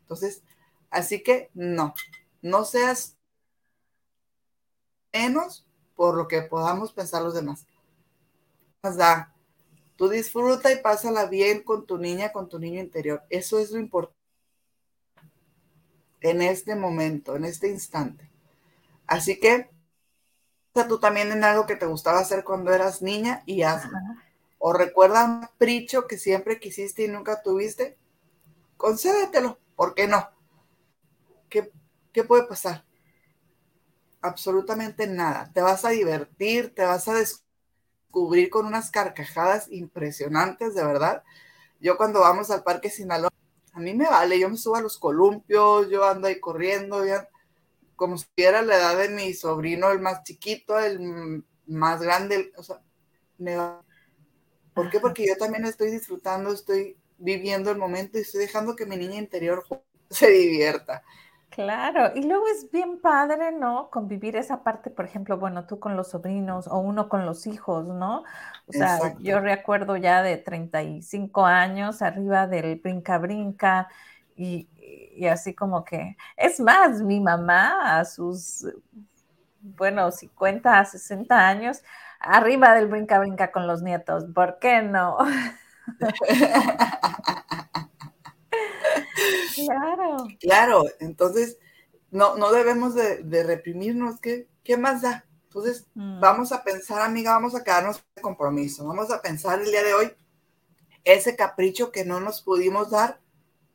[0.00, 0.42] Entonces,
[0.88, 1.92] así que no,
[2.40, 3.16] no seas
[5.12, 7.66] menos por lo que podamos pensar los demás.
[8.82, 9.34] Da,
[9.96, 13.24] tú disfruta y pásala bien con tu niña, con tu niño interior.
[13.30, 14.16] Eso es lo importante
[16.20, 18.30] en este momento, en este instante.
[19.06, 19.70] Así que
[20.88, 23.98] tú también en algo que te gustaba hacer cuando eras niña y hazlo.
[24.58, 27.96] O un capricho que siempre quisiste y nunca tuviste,
[28.76, 30.28] concédetelo, ¿por qué no?
[31.48, 31.70] ¿Qué,
[32.12, 32.84] qué puede pasar?
[34.20, 35.50] Absolutamente nada.
[35.52, 41.22] Te vas a divertir, te vas a descubrir con unas carcajadas impresionantes, de verdad.
[41.80, 43.30] Yo cuando vamos al Parque Sinaloa,
[43.72, 47.04] a mí me vale, yo me subo a los columpios, yo ando ahí corriendo,
[47.94, 52.62] como si fuera la edad de mi sobrino, el más chiquito, el más grande, o
[52.62, 52.80] sea,
[53.38, 53.85] me va.
[54.76, 55.00] ¿Por qué?
[55.00, 59.16] Porque yo también estoy disfrutando, estoy viviendo el momento y estoy dejando que mi niña
[59.16, 59.64] interior
[60.10, 61.02] se divierta.
[61.48, 63.88] Claro, y luego es bien padre, ¿no?
[63.88, 67.86] Convivir esa parte, por ejemplo, bueno, tú con los sobrinos o uno con los hijos,
[67.86, 68.24] ¿no?
[68.66, 73.88] O sea, yo recuerdo ya de 35 años arriba del brinca-brinca
[74.36, 74.68] y,
[75.16, 78.66] y así como que, es más, mi mamá a sus,
[79.62, 81.82] bueno, 50, 60 años,
[82.20, 85.16] arriba del brinca-brinca con los nietos, ¿por qué no?
[89.54, 90.16] claro.
[90.40, 91.58] Claro, entonces
[92.10, 95.24] no, no debemos de, reprimirnos, ¿Qué, ¿qué, más da?
[95.44, 96.20] Entonces, mm.
[96.20, 99.94] vamos a pensar, amiga, vamos a quedarnos de compromiso, vamos a pensar el día de
[99.94, 100.12] hoy
[101.06, 103.20] ese capricho que no nos pudimos dar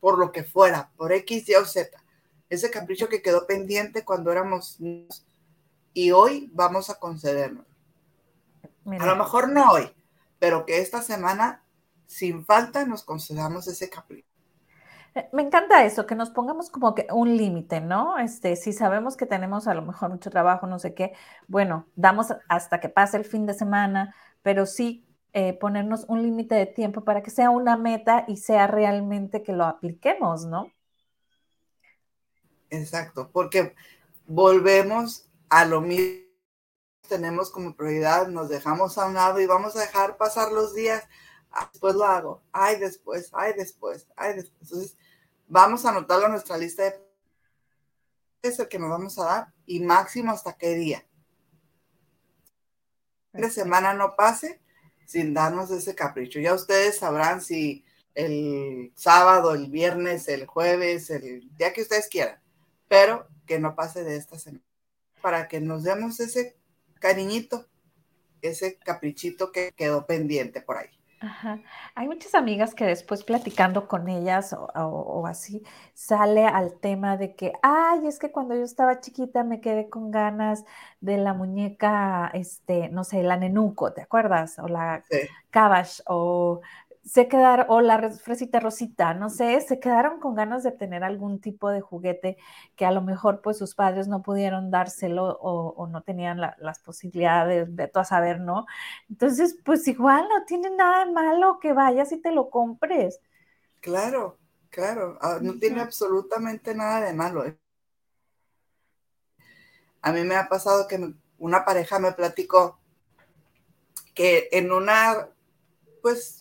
[0.02, 1.98] por lo que fuera, por X, Y o Z.
[2.50, 5.26] Ese capricho que quedó pendiente cuando éramos niños
[5.94, 7.66] y hoy vamos a concedernos.
[8.86, 9.92] A lo mejor no hoy,
[10.40, 11.64] pero que esta semana,
[12.08, 14.28] sin falta, nos concedamos ese capricho.
[15.14, 18.18] Eh, me encanta eso, que nos pongamos como que un límite, ¿no?
[18.18, 21.14] Este, si sabemos que tenemos a lo mejor mucho trabajo, no sé qué,
[21.48, 26.56] bueno, damos hasta que pase el fin de semana, pero sí eh, ponernos un límite
[26.56, 30.72] de tiempo para que sea una meta y sea realmente que lo apliquemos, ¿no?
[32.70, 33.76] Exacto, porque
[34.28, 36.31] volvemos a lo mismo
[37.12, 41.04] tenemos como prioridad, nos dejamos a un lado y vamos a dejar pasar los días,
[41.52, 44.62] ah, después lo hago, ay después, ay después, ay después.
[44.62, 44.98] Entonces,
[45.50, 47.12] vamos a anotarlo en nuestra lista de
[48.44, 51.06] es el que nos vamos a dar y máximo hasta qué día.
[53.34, 54.62] De semana no pase,
[55.06, 56.40] sin darnos ese capricho.
[56.40, 57.84] Ya ustedes sabrán si
[58.16, 62.42] el sábado, el viernes, el jueves, el día que ustedes quieran,
[62.88, 64.64] pero que no pase de esta semana,
[65.22, 66.61] para que nos demos ese
[67.02, 67.68] cariñito,
[68.42, 70.90] ese caprichito que quedó pendiente por ahí.
[71.22, 71.60] Ajá.
[71.94, 75.62] Hay muchas amigas que después platicando con ellas o, así
[75.94, 80.10] sale al tema de que, ay, es que cuando yo estaba chiquita me quedé con
[80.10, 80.66] ganas
[81.00, 84.58] de la muñeca, este, no sé, la nenuco, ¿te acuerdas?
[84.58, 85.20] O la sí.
[86.08, 86.62] o
[87.04, 91.42] se quedaron, o la fresita rosita, no sé, se quedaron con ganas de tener algún
[91.42, 92.38] tipo de juguete
[92.76, 97.76] que a lo mejor pues sus padres no pudieron dárselo o, no tenían las posibilidades,
[97.76, 98.66] de a saber, ¿no?
[99.10, 103.20] Entonces, pues igual no tiene nada de malo que vayas y te lo compres.
[103.80, 104.38] Claro,
[104.70, 107.46] claro, ah, no tiene absolutamente nada de malo.
[107.46, 107.58] ¿eh?
[110.02, 112.80] A mí me ha pasado que una pareja me platicó
[114.14, 115.30] que en una,
[116.02, 116.41] pues,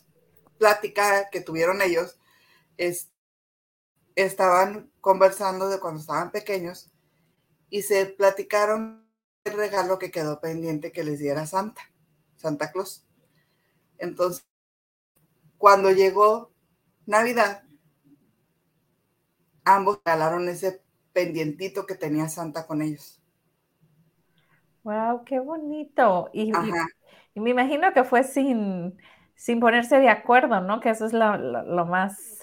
[0.60, 2.20] plática que tuvieron ellos,
[2.78, 3.10] es,
[4.14, 6.90] estaban conversando de cuando estaban pequeños
[7.70, 9.06] y se platicaron
[9.44, 11.82] el regalo que quedó pendiente que les diera Santa,
[12.36, 13.04] Santa Claus.
[13.98, 14.44] Entonces,
[15.58, 16.50] cuando llegó
[17.06, 17.62] Navidad,
[19.64, 20.82] ambos regalaron ese
[21.14, 23.22] pendientito que tenía Santa con ellos.
[24.82, 26.30] Wow, qué bonito.
[26.32, 26.52] y,
[27.34, 28.96] y me imagino que fue sin,
[29.40, 30.80] sin ponerse de acuerdo, ¿no?
[30.80, 32.40] Que eso es lo, más,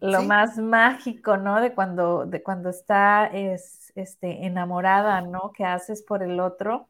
[0.00, 1.60] lo más mágico, ¿no?
[1.60, 5.52] De cuando, de cuando está es, este, enamorada, ¿no?
[5.52, 6.88] Que haces por el otro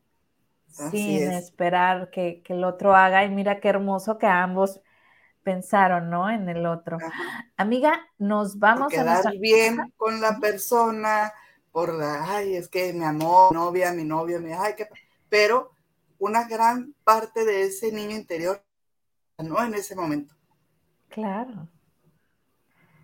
[0.68, 3.22] sin esperar que, el otro haga.
[3.22, 4.80] Y mira qué hermoso que ambos
[5.42, 6.30] pensaron, ¿no?
[6.30, 6.96] En el otro.
[7.58, 11.34] Amiga, nos vamos a quedar bien con la persona,
[11.70, 14.88] por la, ay, es que mi amor, mi novia, mi novio, mi, ay, qué,
[15.28, 15.72] pero
[16.18, 18.62] una gran parte de ese niño interior
[19.44, 19.62] ¿no?
[19.62, 20.34] En ese momento.
[21.08, 21.68] Claro.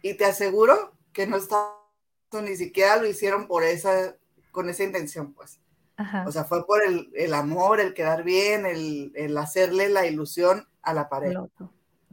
[0.02, 1.74] Y te aseguro que no está,
[2.32, 4.16] ni siquiera lo hicieron por esa,
[4.50, 5.60] con esa intención, pues.
[6.26, 11.08] O sea, fue por el, amor, el quedar bien, el, hacerle la ilusión a la
[11.08, 11.46] pareja.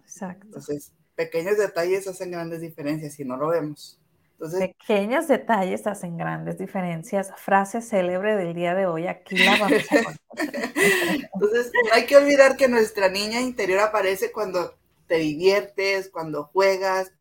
[0.04, 0.46] Exacto.
[0.46, 3.99] Entonces, pequeños detalles hacen grandes diferencias si no lo vemos.
[4.40, 7.34] Pequeños detalles hacen grandes diferencias.
[7.38, 9.98] Frase célebre del día de hoy, aquí la vamos a
[11.34, 14.76] Entonces, no hay que olvidar que nuestra niña interior aparece cuando
[15.08, 17.12] te diviertes, cuando juegas,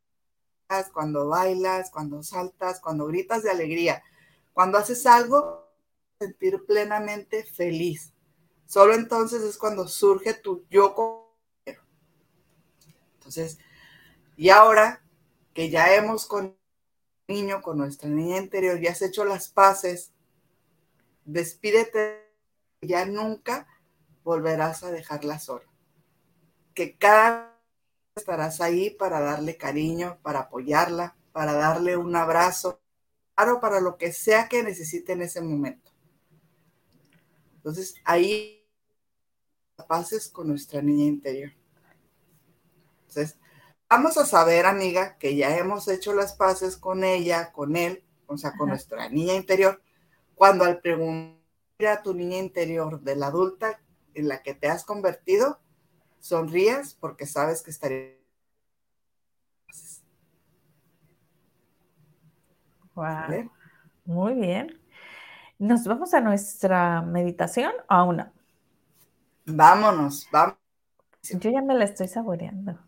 [0.93, 4.03] cuando bailas, cuando saltas, cuando gritas de alegría,
[4.53, 5.67] cuando haces algo,
[6.21, 8.13] sentir plenamente feliz.
[8.67, 11.35] Solo entonces es cuando surge tu yo.
[13.15, 13.59] Entonces,
[14.37, 15.03] y ahora
[15.53, 16.58] que ya hemos con
[17.29, 20.13] niño, con nuestra niña interior, ya has hecho las paces,
[21.25, 22.27] despídete,
[22.81, 23.69] ya nunca
[24.25, 25.67] volverás a dejarla sola.
[26.75, 27.55] Que cada
[28.17, 32.81] estarás ahí para darle cariño, para apoyarla, para darle un abrazo,
[33.61, 35.93] para lo que sea que necesite en ese momento.
[37.57, 38.67] Entonces, ahí
[39.87, 41.53] pases con nuestra niña interior.
[43.07, 43.38] Entonces,
[43.89, 48.37] vamos a saber, amiga, que ya hemos hecho las paces con ella, con él, o
[48.37, 49.83] sea, con nuestra niña interior,
[50.35, 51.39] cuando al preguntar
[51.89, 53.81] a tu niña interior de la adulta
[54.15, 55.61] en la que te has convertido,
[56.21, 58.19] sonrías porque sabes que estaría.
[62.95, 63.51] Wow.
[64.05, 64.81] Muy bien.
[65.59, 68.33] ¿Nos vamos a nuestra meditación o aún no?
[69.47, 70.57] Vámonos, vamos.
[71.23, 72.79] Yo ya me la estoy saboreando.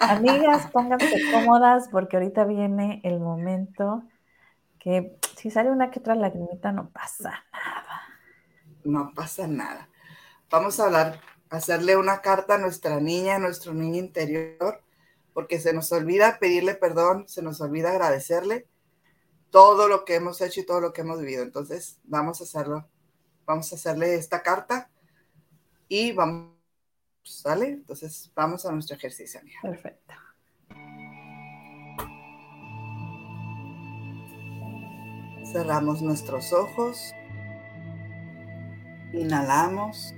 [0.00, 4.02] Amigas, pónganse cómodas porque ahorita viene el momento
[4.78, 8.02] que si sale una que otra lagrimita no pasa nada.
[8.84, 9.88] No pasa nada.
[10.50, 14.82] Vamos a hablar hacerle una carta a nuestra niña, a nuestro niño interior,
[15.34, 18.66] porque se nos olvida pedirle perdón, se nos olvida agradecerle
[19.50, 21.42] todo lo que hemos hecho y todo lo que hemos vivido.
[21.42, 22.88] Entonces, vamos a hacerlo.
[23.46, 24.90] Vamos a hacerle esta carta
[25.88, 26.54] y vamos,
[27.32, 27.68] ¿sale?
[27.68, 29.58] Entonces, vamos a nuestro ejercicio, amiga.
[29.62, 30.14] Perfecto.
[35.52, 37.12] Cerramos nuestros ojos.
[39.12, 40.14] Inhalamos.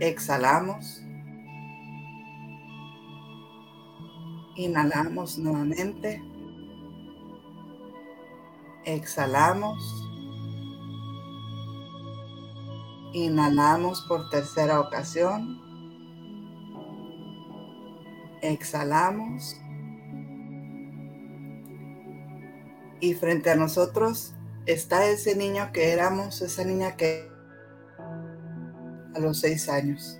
[0.00, 1.02] Exhalamos.
[4.56, 6.22] Inhalamos nuevamente.
[8.84, 10.04] Exhalamos.
[13.14, 15.60] Inhalamos por tercera ocasión.
[18.42, 19.56] Exhalamos.
[23.00, 24.34] Y frente a nosotros
[24.66, 27.30] está ese niño que éramos, esa niña que
[29.14, 30.18] a los seis años.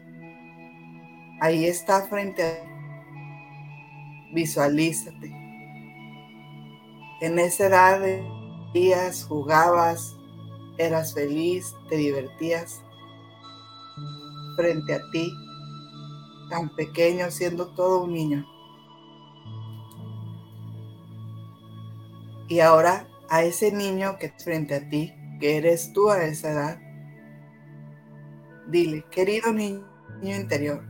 [1.40, 2.74] Ahí está frente a...
[4.32, 5.34] Visualízate.
[7.20, 8.00] En esa edad
[8.72, 10.16] días, jugabas,
[10.78, 12.82] eras feliz, te divertías.
[14.56, 15.32] Frente a ti,
[16.50, 18.46] tan pequeño, siendo todo un niño.
[22.48, 26.50] Y ahora a ese niño que es frente a ti, que eres tú a esa
[26.50, 26.78] edad,
[28.66, 29.84] Dile, querido niño
[30.22, 30.82] interior,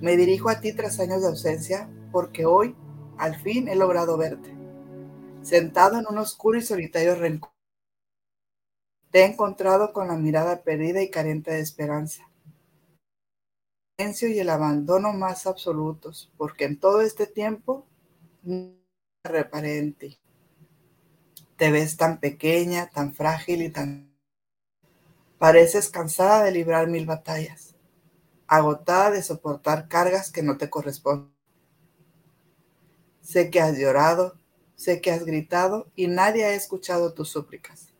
[0.00, 2.74] me dirijo a ti tras años de ausencia porque hoy
[3.16, 4.52] al fin he logrado verte.
[5.42, 7.52] Sentado en un oscuro y solitario rincón,
[9.10, 12.28] te he encontrado con la mirada perdida y carente de esperanza.
[13.98, 17.86] El silencio y el abandono más absolutos, porque en todo este tiempo
[18.42, 18.72] no
[19.24, 20.18] reparé en ti.
[21.56, 24.10] Te ves tan pequeña, tan frágil y tan
[25.40, 27.74] Pareces cansada de librar mil batallas,
[28.46, 31.34] agotada de soportar cargas que no te corresponden.
[33.22, 34.34] Sé que has llorado,
[34.74, 37.94] sé que has gritado y nadie ha escuchado tus súplicas,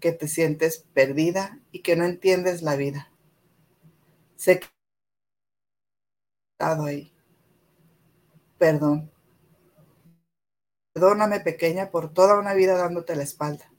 [0.00, 3.10] que te sientes perdida y que no entiendes la vida.
[4.36, 4.72] Sé que has
[6.52, 7.12] estado ahí.
[8.58, 9.10] Perdón.
[10.92, 13.72] Perdóname pequeña por toda una vida dándote la espalda.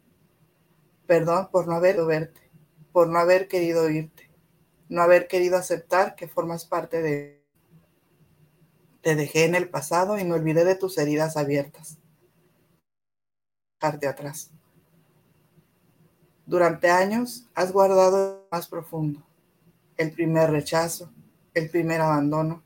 [1.07, 2.49] Perdón por no haber verte
[2.91, 4.29] por no haber querido irte,
[4.89, 7.39] no haber querido aceptar que formas parte de...
[9.01, 11.97] Te dejé en el pasado y me olvidé de tus heridas abiertas.
[13.79, 14.51] Dejarte atrás.
[16.49, 19.23] Durante años has guardado más profundo,
[19.97, 21.13] el primer rechazo,
[21.53, 22.63] el primer abandono,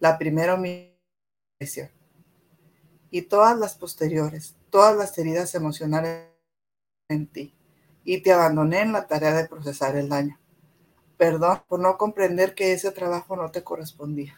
[0.00, 1.92] la primera humillación
[3.08, 6.26] y todas las posteriores, todas las heridas emocionales
[7.08, 7.54] en ti
[8.02, 10.36] y te abandoné en la tarea de procesar el daño.
[11.16, 14.36] Perdón por no comprender que ese trabajo no te correspondía.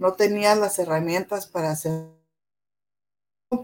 [0.00, 2.08] No tenías las herramientas para hacer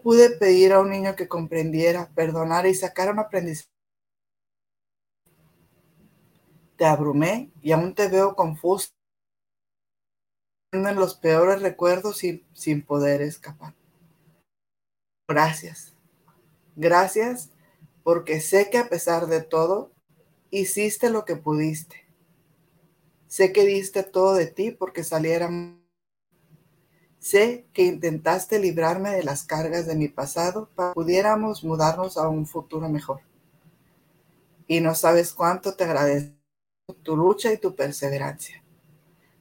[0.01, 3.78] pude pedir a un niño que comprendiera, perdonara y sacara un aprendizaje.
[6.79, 8.89] Te abrumé y aún te veo confuso
[10.73, 13.75] en los peores recuerdos y sin poder escapar.
[15.27, 15.97] Gracias.
[16.77, 17.51] Gracias
[18.05, 19.91] porque sé que a pesar de todo,
[20.51, 22.07] hiciste lo que pudiste.
[23.27, 25.51] Sé que diste todo de ti porque saliera.
[27.19, 32.29] Sé que intentaste librarme de las cargas de mi pasado para que pudiéramos mudarnos a
[32.29, 33.21] un futuro mejor.
[34.69, 36.38] Y no sabes cuánto te agradezco
[36.95, 38.63] tu lucha y tu perseverancia.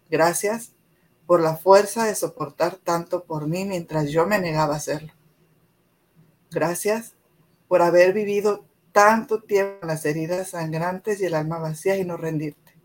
[0.09, 0.73] Gracias
[1.25, 5.13] por la fuerza de soportar tanto por mí mientras yo me negaba a hacerlo.
[6.51, 7.13] Gracias
[7.67, 12.17] por haber vivido tanto tiempo en las heridas sangrantes y el alma vacía y no
[12.17, 12.77] rendirte.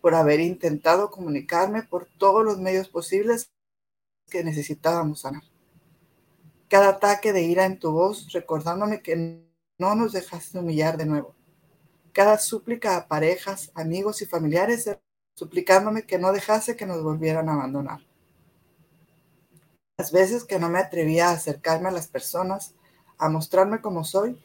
[0.00, 3.50] Por haber intentado comunicarme por todos los medios posibles
[4.30, 5.42] que necesitábamos sanar.
[6.68, 9.42] Cada ataque de ira en tu voz recordándome que
[9.78, 11.37] no nos dejaste humillar de nuevo.
[12.18, 14.90] Cada súplica a parejas, amigos y familiares
[15.36, 18.00] suplicándome que no dejase que nos volvieran a abandonar.
[19.96, 22.74] Las veces que no me atrevía a acercarme a las personas,
[23.18, 24.36] a mostrarme como soy,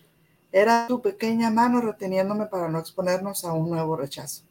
[0.52, 4.44] era tu pequeña mano reteniéndome para no exponernos a un nuevo rechazo.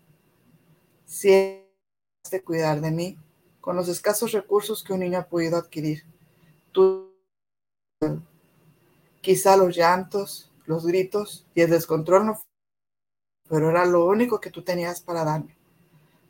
[1.04, 1.70] Siempre
[2.28, 3.18] de cuidar de mí
[3.60, 6.02] con los escasos recursos que un niño ha podido adquirir.
[6.72, 7.14] Tú,
[9.20, 12.42] quizá los llantos, los gritos y el descontrol no
[13.48, 15.56] pero era lo único que tú tenías para darme.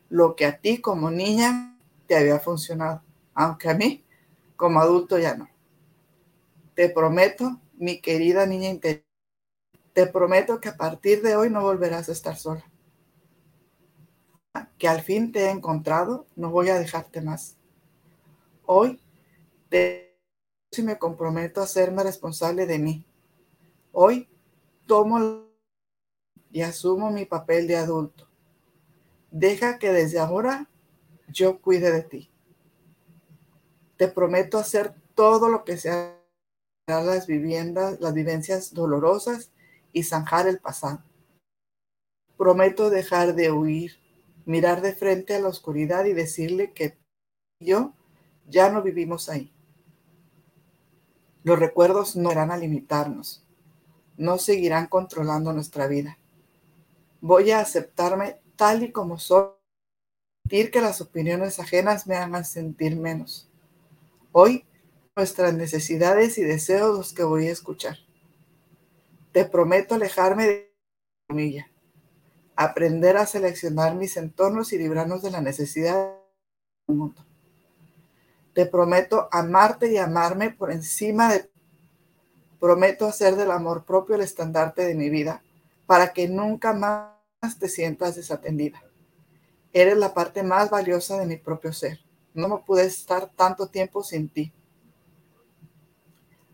[0.08, 3.02] Lo que a ti como niña te había funcionado,
[3.34, 4.04] aunque a mí
[4.56, 5.48] como adulto ya no.
[6.74, 9.04] Te prometo, mi querida niña interior,
[9.92, 12.64] te prometo que a partir de hoy no volverás a estar sola.
[14.78, 17.56] Que al fin te he encontrado, no voy a dejarte más.
[18.66, 19.00] Hoy
[19.68, 20.12] te
[20.82, 23.04] me comprometo a hacerme responsable de mí.
[23.92, 24.26] Hoy
[24.86, 25.51] tomo
[26.53, 28.28] y asumo mi papel de adulto.
[29.30, 30.68] Deja que desde ahora
[31.28, 32.30] yo cuide de ti.
[33.96, 36.18] Te prometo hacer todo lo que sea
[36.86, 39.50] las viviendas, las vivencias dolorosas
[39.92, 41.03] y zanjar el pasado.
[42.36, 43.92] Prometo dejar de huir,
[44.44, 46.98] mirar de frente a la oscuridad y decirle que
[47.61, 47.94] yo
[48.48, 49.53] ya no vivimos ahí.
[51.44, 53.44] Los recuerdos no irán a limitarnos,
[54.16, 56.18] no seguirán controlando nuestra vida.
[57.22, 59.46] Voy a aceptarme tal y como soy,
[60.42, 63.48] sentir que las opiniones ajenas me hagan sentir menos.
[64.32, 64.66] Hoy,
[65.14, 67.96] nuestras necesidades y deseos los que voy a escuchar.
[69.30, 70.74] Te prometo alejarme de
[71.28, 71.68] la
[72.56, 76.16] aprender a seleccionar mis entornos y librarnos de la necesidad
[76.88, 77.24] del mundo.
[78.52, 81.48] Te prometo amarte y amarme por encima de...
[82.58, 85.40] Prometo hacer del amor propio el estandarte de mi vida
[85.86, 88.82] para que nunca más te sientas desatendida.
[89.72, 92.00] Eres la parte más valiosa de mi propio ser.
[92.34, 94.52] No me pude estar tanto tiempo sin ti.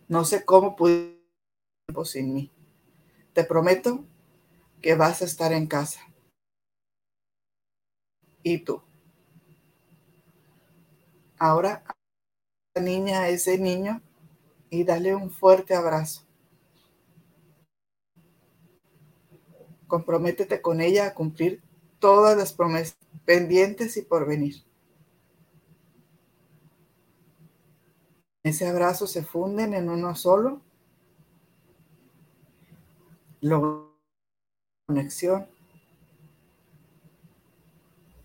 [0.08, 1.20] No sé cómo pude
[1.86, 2.52] tiempo sin mí.
[3.32, 4.04] Te prometo
[4.80, 6.00] que vas a estar en casa.
[8.42, 8.82] ¿Y tú?
[11.38, 11.84] Ahora,
[12.80, 14.00] niña, ese niño,
[14.70, 16.27] y dale un fuerte abrazo.
[19.88, 21.62] Comprométete con ella a cumplir
[21.98, 24.62] todas las promesas pendientes y por venir.
[28.42, 30.62] Ese abrazo se funden en uno solo.
[33.40, 33.88] Logran
[34.86, 35.48] conexión.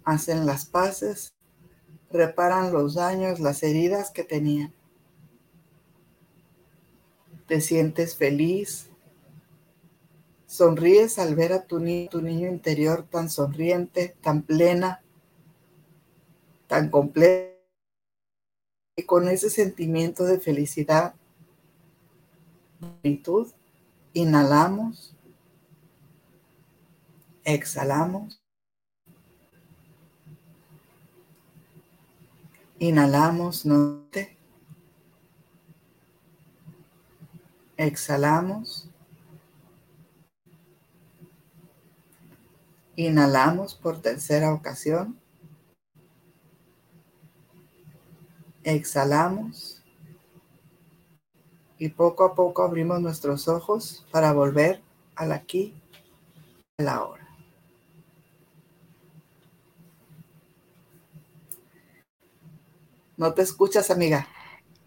[0.03, 1.33] Hacen las paces.
[2.11, 4.73] Reparan los daños, las heridas que tenían.
[7.47, 8.89] Te sientes feliz,
[10.53, 11.79] Sonríes al ver a tu,
[12.11, 15.01] tu niño interior tan sonriente, tan plena,
[16.67, 17.57] tan completa,
[18.95, 21.15] y con ese sentimiento de felicidad,
[23.01, 23.51] plenitud,
[24.13, 25.15] inhalamos,
[27.43, 28.39] exhalamos,
[32.77, 34.37] inhalamos, note,
[37.75, 38.92] exhalamos.
[42.95, 45.19] Inhalamos por tercera ocasión.
[48.63, 49.81] Exhalamos.
[51.79, 54.81] Y poco a poco abrimos nuestros ojos para volver
[55.15, 55.73] al aquí,
[56.77, 57.27] a la hora.
[63.17, 64.27] ¿No te escuchas, amiga?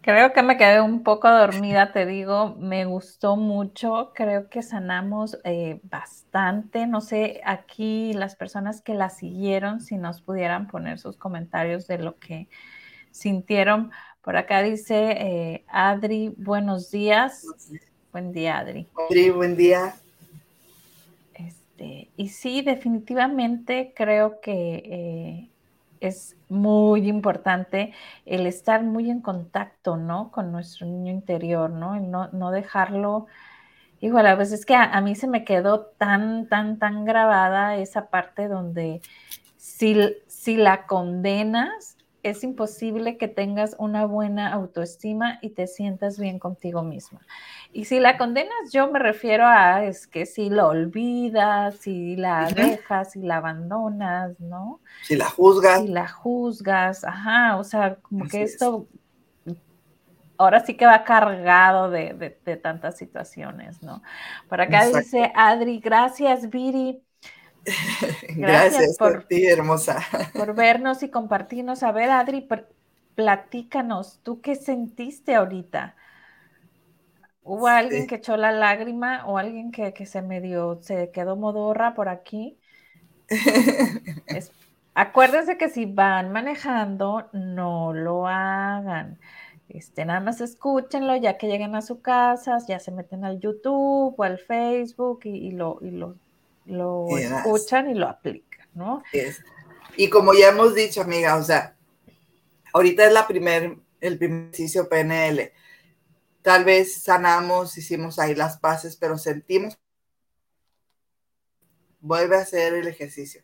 [0.07, 5.37] Creo que me quedé un poco dormida, te digo, me gustó mucho, creo que sanamos
[5.43, 11.17] eh, bastante, no sé, aquí las personas que la siguieron, si nos pudieran poner sus
[11.17, 12.47] comentarios de lo que
[13.11, 13.91] sintieron.
[14.21, 17.45] Por acá dice eh, Adri, buenos días.
[18.13, 18.87] Buen día, Adri.
[19.09, 19.93] Adri, buen día.
[21.33, 25.49] Este, y sí, definitivamente creo que eh,
[26.01, 27.93] es muy importante
[28.25, 30.31] el estar muy en contacto, ¿no?
[30.31, 31.95] Con nuestro niño interior, ¿no?
[31.95, 33.27] El no, no dejarlo.
[33.99, 38.47] Igual, a veces que a, mí se me quedó tan, tan, tan grabada esa parte
[38.47, 39.01] donde
[39.57, 46.39] si, si la condenas, es imposible que tengas una buena autoestima y te sientas bien
[46.39, 47.21] contigo misma.
[47.73, 52.47] Y si la condenas, yo me refiero a es que si lo olvidas, si la
[52.47, 54.79] dejas, si la abandonas, ¿no?
[55.03, 55.81] Si la juzgas.
[55.81, 58.87] Si la juzgas, ajá, o sea, como que esto
[60.37, 64.01] ahora sí que va cargado de, tantas situaciones, ¿no?
[64.47, 67.01] Por acá dice Adri, gracias, Viri.
[68.37, 69.99] Gracias, por, ti, hermosa.
[70.33, 71.83] Por vernos y compartirnos.
[71.83, 72.47] A ver, Adri,
[73.13, 75.97] platícanos, ¿tú qué sentiste ahorita?
[77.47, 82.09] ¿Hubo alguien que echó la lágrima o alguien que, se medio, se quedó modorra por
[82.09, 82.57] aquí?
[84.93, 89.19] acuérdense que si van manejando, no lo hagan.
[89.69, 94.15] Este, nada más escúchenlo ya que lleguen a su casa, ya se meten al YouTube
[94.17, 96.15] o al Facebook y, lo, y lo
[96.67, 99.03] lo escuchan y lo aplican, ¿no?
[99.95, 101.75] Y como ya hemos dicho, amiga, o sea,
[102.73, 105.51] ahorita es la primer, el primer ejercicio PNL.
[106.47, 109.77] Tal vez sanamos, hicimos ahí las paces, pero sentimos.
[111.99, 113.43] Vuelve a hacer el ejercicio.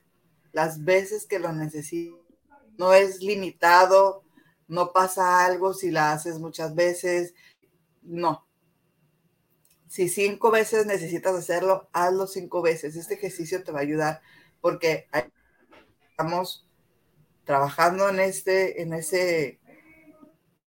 [0.53, 2.17] Las veces que lo necesites.
[2.77, 4.23] No es limitado,
[4.69, 7.33] no pasa algo si la haces muchas veces.
[8.03, 8.47] No,
[9.89, 12.95] si cinco veces necesitas hacerlo, hazlo cinco veces.
[12.95, 14.21] Este ejercicio te va a ayudar
[14.61, 15.09] porque
[16.09, 16.65] estamos
[17.43, 19.59] trabajando en este, en ese,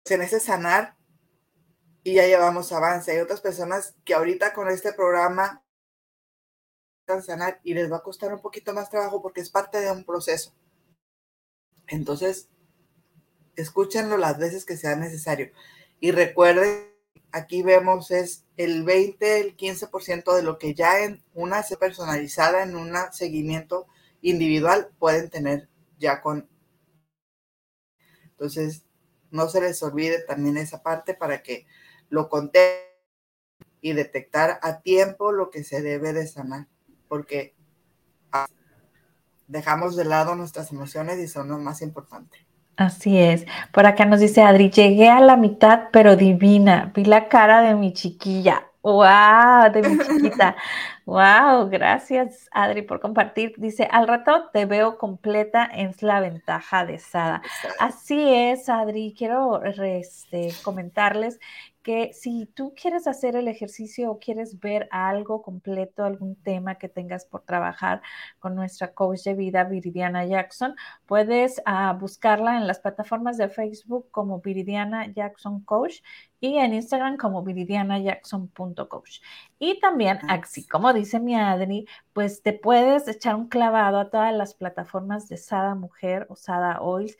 [0.04, 0.97] en ese sanar
[2.08, 3.12] y ya llevamos avance.
[3.12, 5.62] Hay otras personas que ahorita con este programa
[7.22, 10.04] sanar y les va a costar un poquito más trabajo porque es parte de un
[10.04, 10.54] proceso.
[11.86, 12.48] Entonces,
[13.56, 15.50] escúchenlo las veces que sea necesario
[16.00, 16.94] y recuerden
[17.32, 22.74] aquí vemos es el 20, el 15% de lo que ya en una personalizada, en
[22.74, 23.86] un seguimiento
[24.22, 26.48] individual pueden tener ya con.
[28.30, 28.84] Entonces,
[29.30, 31.66] no se les olvide también esa parte para que
[32.08, 32.88] lo conté
[33.80, 36.66] y detectar a tiempo lo que se debe de sanar,
[37.08, 37.54] porque
[39.46, 42.46] dejamos de lado nuestras emociones y son lo más importante.
[42.76, 43.44] Así es.
[43.72, 46.92] Por acá nos dice Adri, llegué a la mitad, pero divina.
[46.94, 48.68] Vi la cara de mi chiquilla.
[48.82, 49.72] ¡Wow!
[49.72, 50.54] De mi chiquita.
[51.04, 51.68] ¡Wow!
[51.68, 53.54] Gracias, Adri, por compartir.
[53.56, 57.42] Dice, al rato te veo completa, es la ventaja de Sada.
[57.80, 59.12] Así es, Adri.
[59.18, 61.40] Quiero este, comentarles
[61.88, 66.90] que si tú quieres hacer el ejercicio o quieres ver algo completo, algún tema que
[66.90, 68.02] tengas por trabajar
[68.40, 70.76] con nuestra coach de vida, Viridiana Jackson,
[71.06, 76.02] puedes ah, buscarla en las plataformas de Facebook como Viridiana Jackson Coach
[76.40, 79.22] y en Instagram como viridianajackson.coach.
[79.58, 84.34] Y también, así como dice mi Adri, pues te puedes echar un clavado a todas
[84.34, 87.16] las plataformas de Sada Mujer o Sada Oils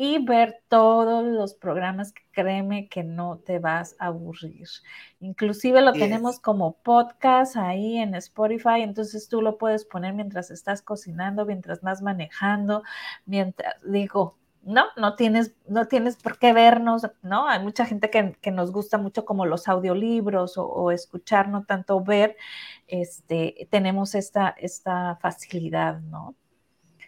[0.00, 4.68] y ver todos los programas que créeme que no te vas a aburrir.
[5.18, 10.82] Inclusive lo tenemos como podcast ahí en Spotify, entonces tú lo puedes poner mientras estás
[10.82, 12.84] cocinando, mientras vas manejando,
[13.26, 17.48] mientras digo, no, no tienes, no tienes por qué vernos, ¿no?
[17.48, 22.00] Hay mucha gente que, nos gusta mucho como los audiolibros o, o, escuchar, no tanto
[22.04, 22.36] ver,
[22.86, 26.36] este, tenemos esta, esta facilidad, ¿no?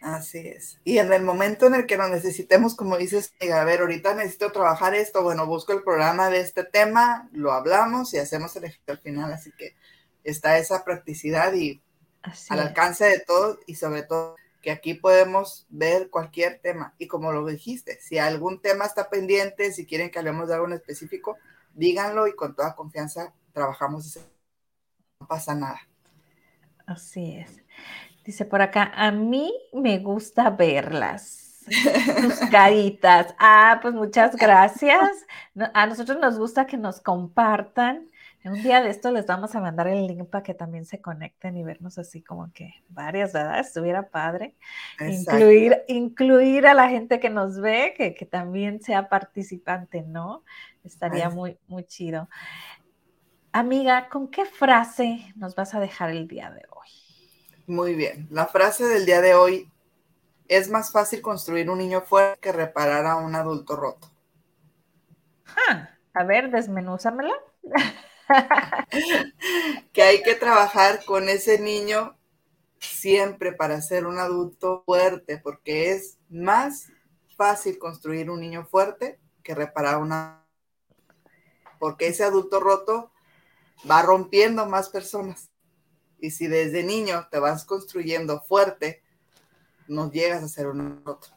[0.01, 0.79] Así es.
[0.83, 4.51] Y en el momento en el que lo necesitemos, como dices, a ver, ahorita necesito
[4.51, 8.95] trabajar esto, bueno, busco el programa de este tema, lo hablamos y hacemos el ejemplo
[8.95, 9.33] al final.
[9.33, 9.77] Así que
[10.25, 11.83] está esa practicidad y
[12.49, 16.95] al alcance de todos y sobre todo que aquí podemos ver cualquier tema.
[16.99, 20.67] Y como lo dijiste, si algún tema está pendiente, si quieren que hablemos de algo
[20.67, 21.37] en específico,
[21.75, 24.19] díganlo y con toda confianza trabajamos.
[25.21, 25.81] No pasa nada.
[26.87, 27.63] Así es.
[28.31, 31.65] Dice por acá, a mí me gusta verlas.
[32.23, 33.35] Tus caritas.
[33.41, 35.27] Ah, pues muchas gracias.
[35.75, 38.07] A nosotros nos gusta que nos compartan
[38.45, 41.57] Un día de esto les vamos a mandar el link para que también se conecten
[41.57, 43.59] y vernos así como que varias, ¿verdad?
[43.59, 44.55] Estuviera padre.
[45.01, 50.45] Incluir, incluir a la gente que nos ve, que, también sea participante, ¿no?
[50.85, 52.29] Estaría muy, muy chido.
[53.51, 57.10] Amiga, ¿con qué frase nos vas a dejar el día de hoy?
[57.71, 58.27] Muy bien.
[58.33, 59.71] La frase del día de hoy
[60.49, 64.11] es más fácil construir un niño fuerte que reparar a un adulto roto.
[66.13, 67.33] a ver, desmenúzamela.
[69.93, 72.19] que hay que trabajar con ese niño
[72.81, 76.89] siempre para ser un adulto fuerte, porque es más
[77.37, 80.45] fácil construir un niño fuerte que reparar una.
[81.79, 83.13] Porque ese adulto roto
[83.89, 85.50] va rompiendo más personas.
[86.21, 89.03] Y si desde niño te vas construyendo fuerte,
[89.89, 91.29] no llegas a ser un adulto.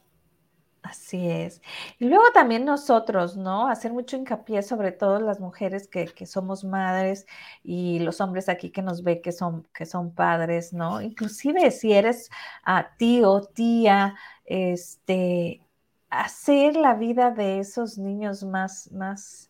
[0.83, 1.61] Así es.
[1.97, 3.69] Y luego también nosotros, ¿no?
[3.69, 7.25] Hacer mucho hincapié, sobre todo las mujeres que, somos madres
[7.63, 11.01] y los hombres aquí que nos ve que son, que son padres, ¿no?
[11.01, 12.29] Inclusive si eres
[12.67, 15.65] uh, tío, tía, este,
[16.09, 19.49] hacer la vida de esos niños más, más,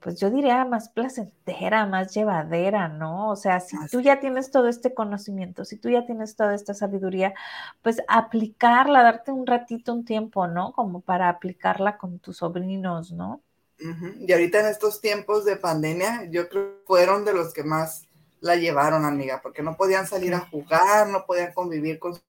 [0.00, 3.30] pues yo diría más placentera, más llevadera, ¿no?
[3.30, 6.74] O sea, si tú ya tienes todo este conocimiento, si tú ya tienes toda esta
[6.74, 7.34] sabiduría,
[7.82, 10.72] pues aplicarla, darte un ratito, un tiempo, ¿no?
[10.72, 13.42] Como para aplicarla con tus sobrinos, ¿no?
[13.78, 18.06] Y ahorita en estos tiempos de pandemia, yo creo que fueron de los que más
[18.40, 22.22] la llevaron, amiga, porque no podían salir a jugar, no podían convivir con su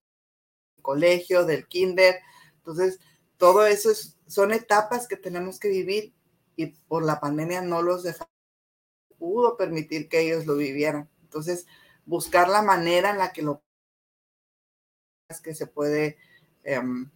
[0.81, 2.15] colegio, del kinder.
[2.57, 2.99] Entonces,
[3.37, 3.91] todo eso
[4.25, 6.13] son etapas que tenemos que vivir
[6.57, 8.03] y por la pandemia no los
[9.17, 11.09] pudo permitir que ellos lo vivieran.
[11.21, 11.67] Entonces,
[12.05, 13.61] buscar la manera en la que lo
[15.43, 16.17] que se puede
[16.63, 17.09] em,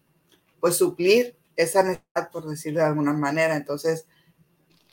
[0.59, 3.55] pues suplir esa necesidad, por decirlo de alguna manera.
[3.55, 4.05] Entonces,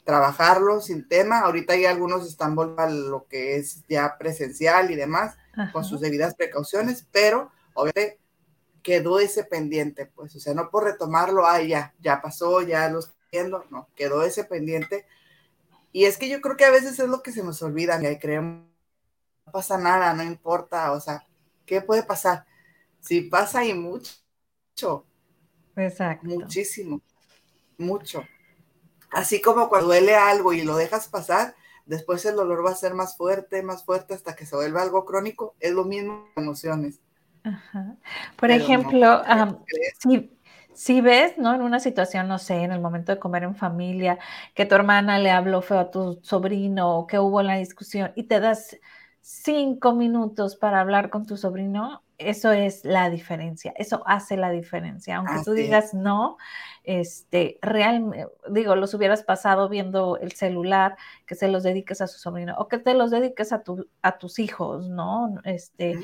[0.05, 1.40] trabajarlo sin tema.
[1.40, 5.36] Ahorita ya algunos están volviendo a lo que es ya presencial y demás,
[5.72, 8.18] con sus debidas precauciones, pero obviamente
[8.82, 13.12] quedó ese pendiente, pues, o sea, no por retomarlo, ah, ya, ya pasó, ya los
[13.70, 15.07] no, quedó ese pendiente.
[15.93, 18.18] Y es que yo creo que a veces es lo que se nos olvida, y
[18.18, 18.66] creemos,
[19.47, 21.26] no pasa nada, no importa, o sea,
[21.64, 22.45] ¿qué puede pasar?
[23.01, 25.07] Si pasa y mucho.
[25.76, 26.26] Exacto.
[26.26, 27.01] Muchísimo,
[27.79, 28.22] mucho.
[29.11, 31.55] Así como cuando duele algo y lo dejas pasar,
[31.87, 35.05] después el dolor va a ser más fuerte, más fuerte hasta que se vuelva algo
[35.05, 35.55] crónico.
[35.61, 37.01] Es lo mismo emociones.
[38.37, 39.22] Por ejemplo,
[39.99, 40.38] si,
[40.79, 41.53] si ves, ¿no?
[41.57, 44.16] En una situación, no sé, en el momento de comer en familia,
[44.55, 48.22] que tu hermana le habló feo a tu sobrino o que hubo la discusión y
[48.22, 48.79] te das
[49.20, 55.16] cinco minutos para hablar con tu sobrino, eso es la diferencia, eso hace la diferencia.
[55.16, 56.37] Aunque tú digas no,
[56.85, 62.20] este, realmente, digo, los hubieras pasado viendo el celular, que se los dediques a su
[62.20, 65.41] sobrino o que te los dediques a, tu, a tus hijos, ¿no?
[65.43, 65.99] Este,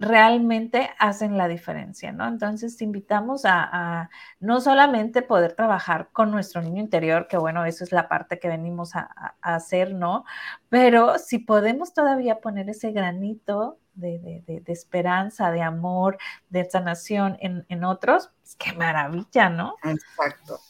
[0.00, 2.26] realmente hacen la diferencia, ¿no?
[2.26, 4.08] Entonces te invitamos a,
[4.40, 8.48] no solamente poder trabajar con nuestro niño interior, que bueno, eso es la parte que
[8.48, 10.24] venimos a, hacer, ¿no?
[10.70, 16.16] Pero si podemos todavía poner ese granito de, esperanza, de amor,
[16.48, 19.76] de sanación en, otros, pues qué maravilla, ¿no?
[19.84, 20.60] Exacto.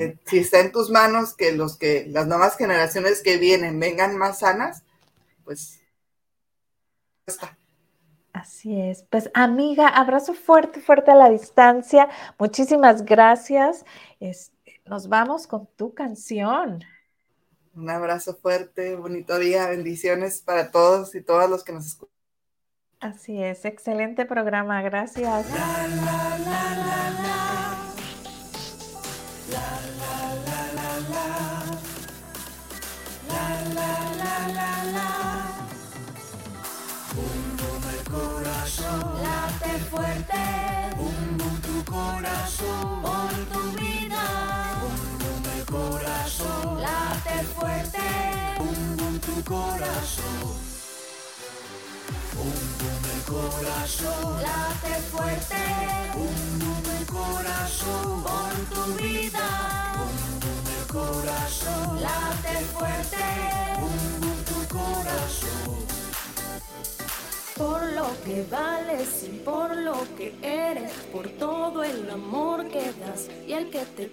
[0.00, 4.16] Eh, si está en tus manos que los que las nuevas generaciones que vienen vengan
[4.16, 4.82] más sanas,
[5.44, 5.80] pues
[7.24, 7.56] está.
[8.42, 9.04] Así es.
[9.04, 12.08] Pues amiga, abrazo fuerte, fuerte a la distancia.
[12.40, 13.84] Muchísimas gracias.
[14.84, 16.82] nos vamos con tu canción.
[17.76, 22.16] Un abrazo fuerte, bonito día, bendiciones para todos y todas los que nos escuchan.
[22.98, 25.46] Así es, excelente programa, gracias.
[26.44, 27.41] late
[40.12, 44.24] fuerte, bum tu corazón, por tu vida,
[44.80, 47.98] bum el corazón, late fuerte,
[48.58, 50.62] bum tu corazón.
[52.34, 55.62] Bum el corazón, late fuerte,
[56.14, 59.48] bum el corazón, por tu vida,
[59.96, 63.24] bum el corazón, late fuerte,
[63.80, 65.91] bum tu corazón
[67.62, 73.28] por lo que vales y por lo que eres, por todo el amor que das
[73.46, 74.12] y el que te tiene.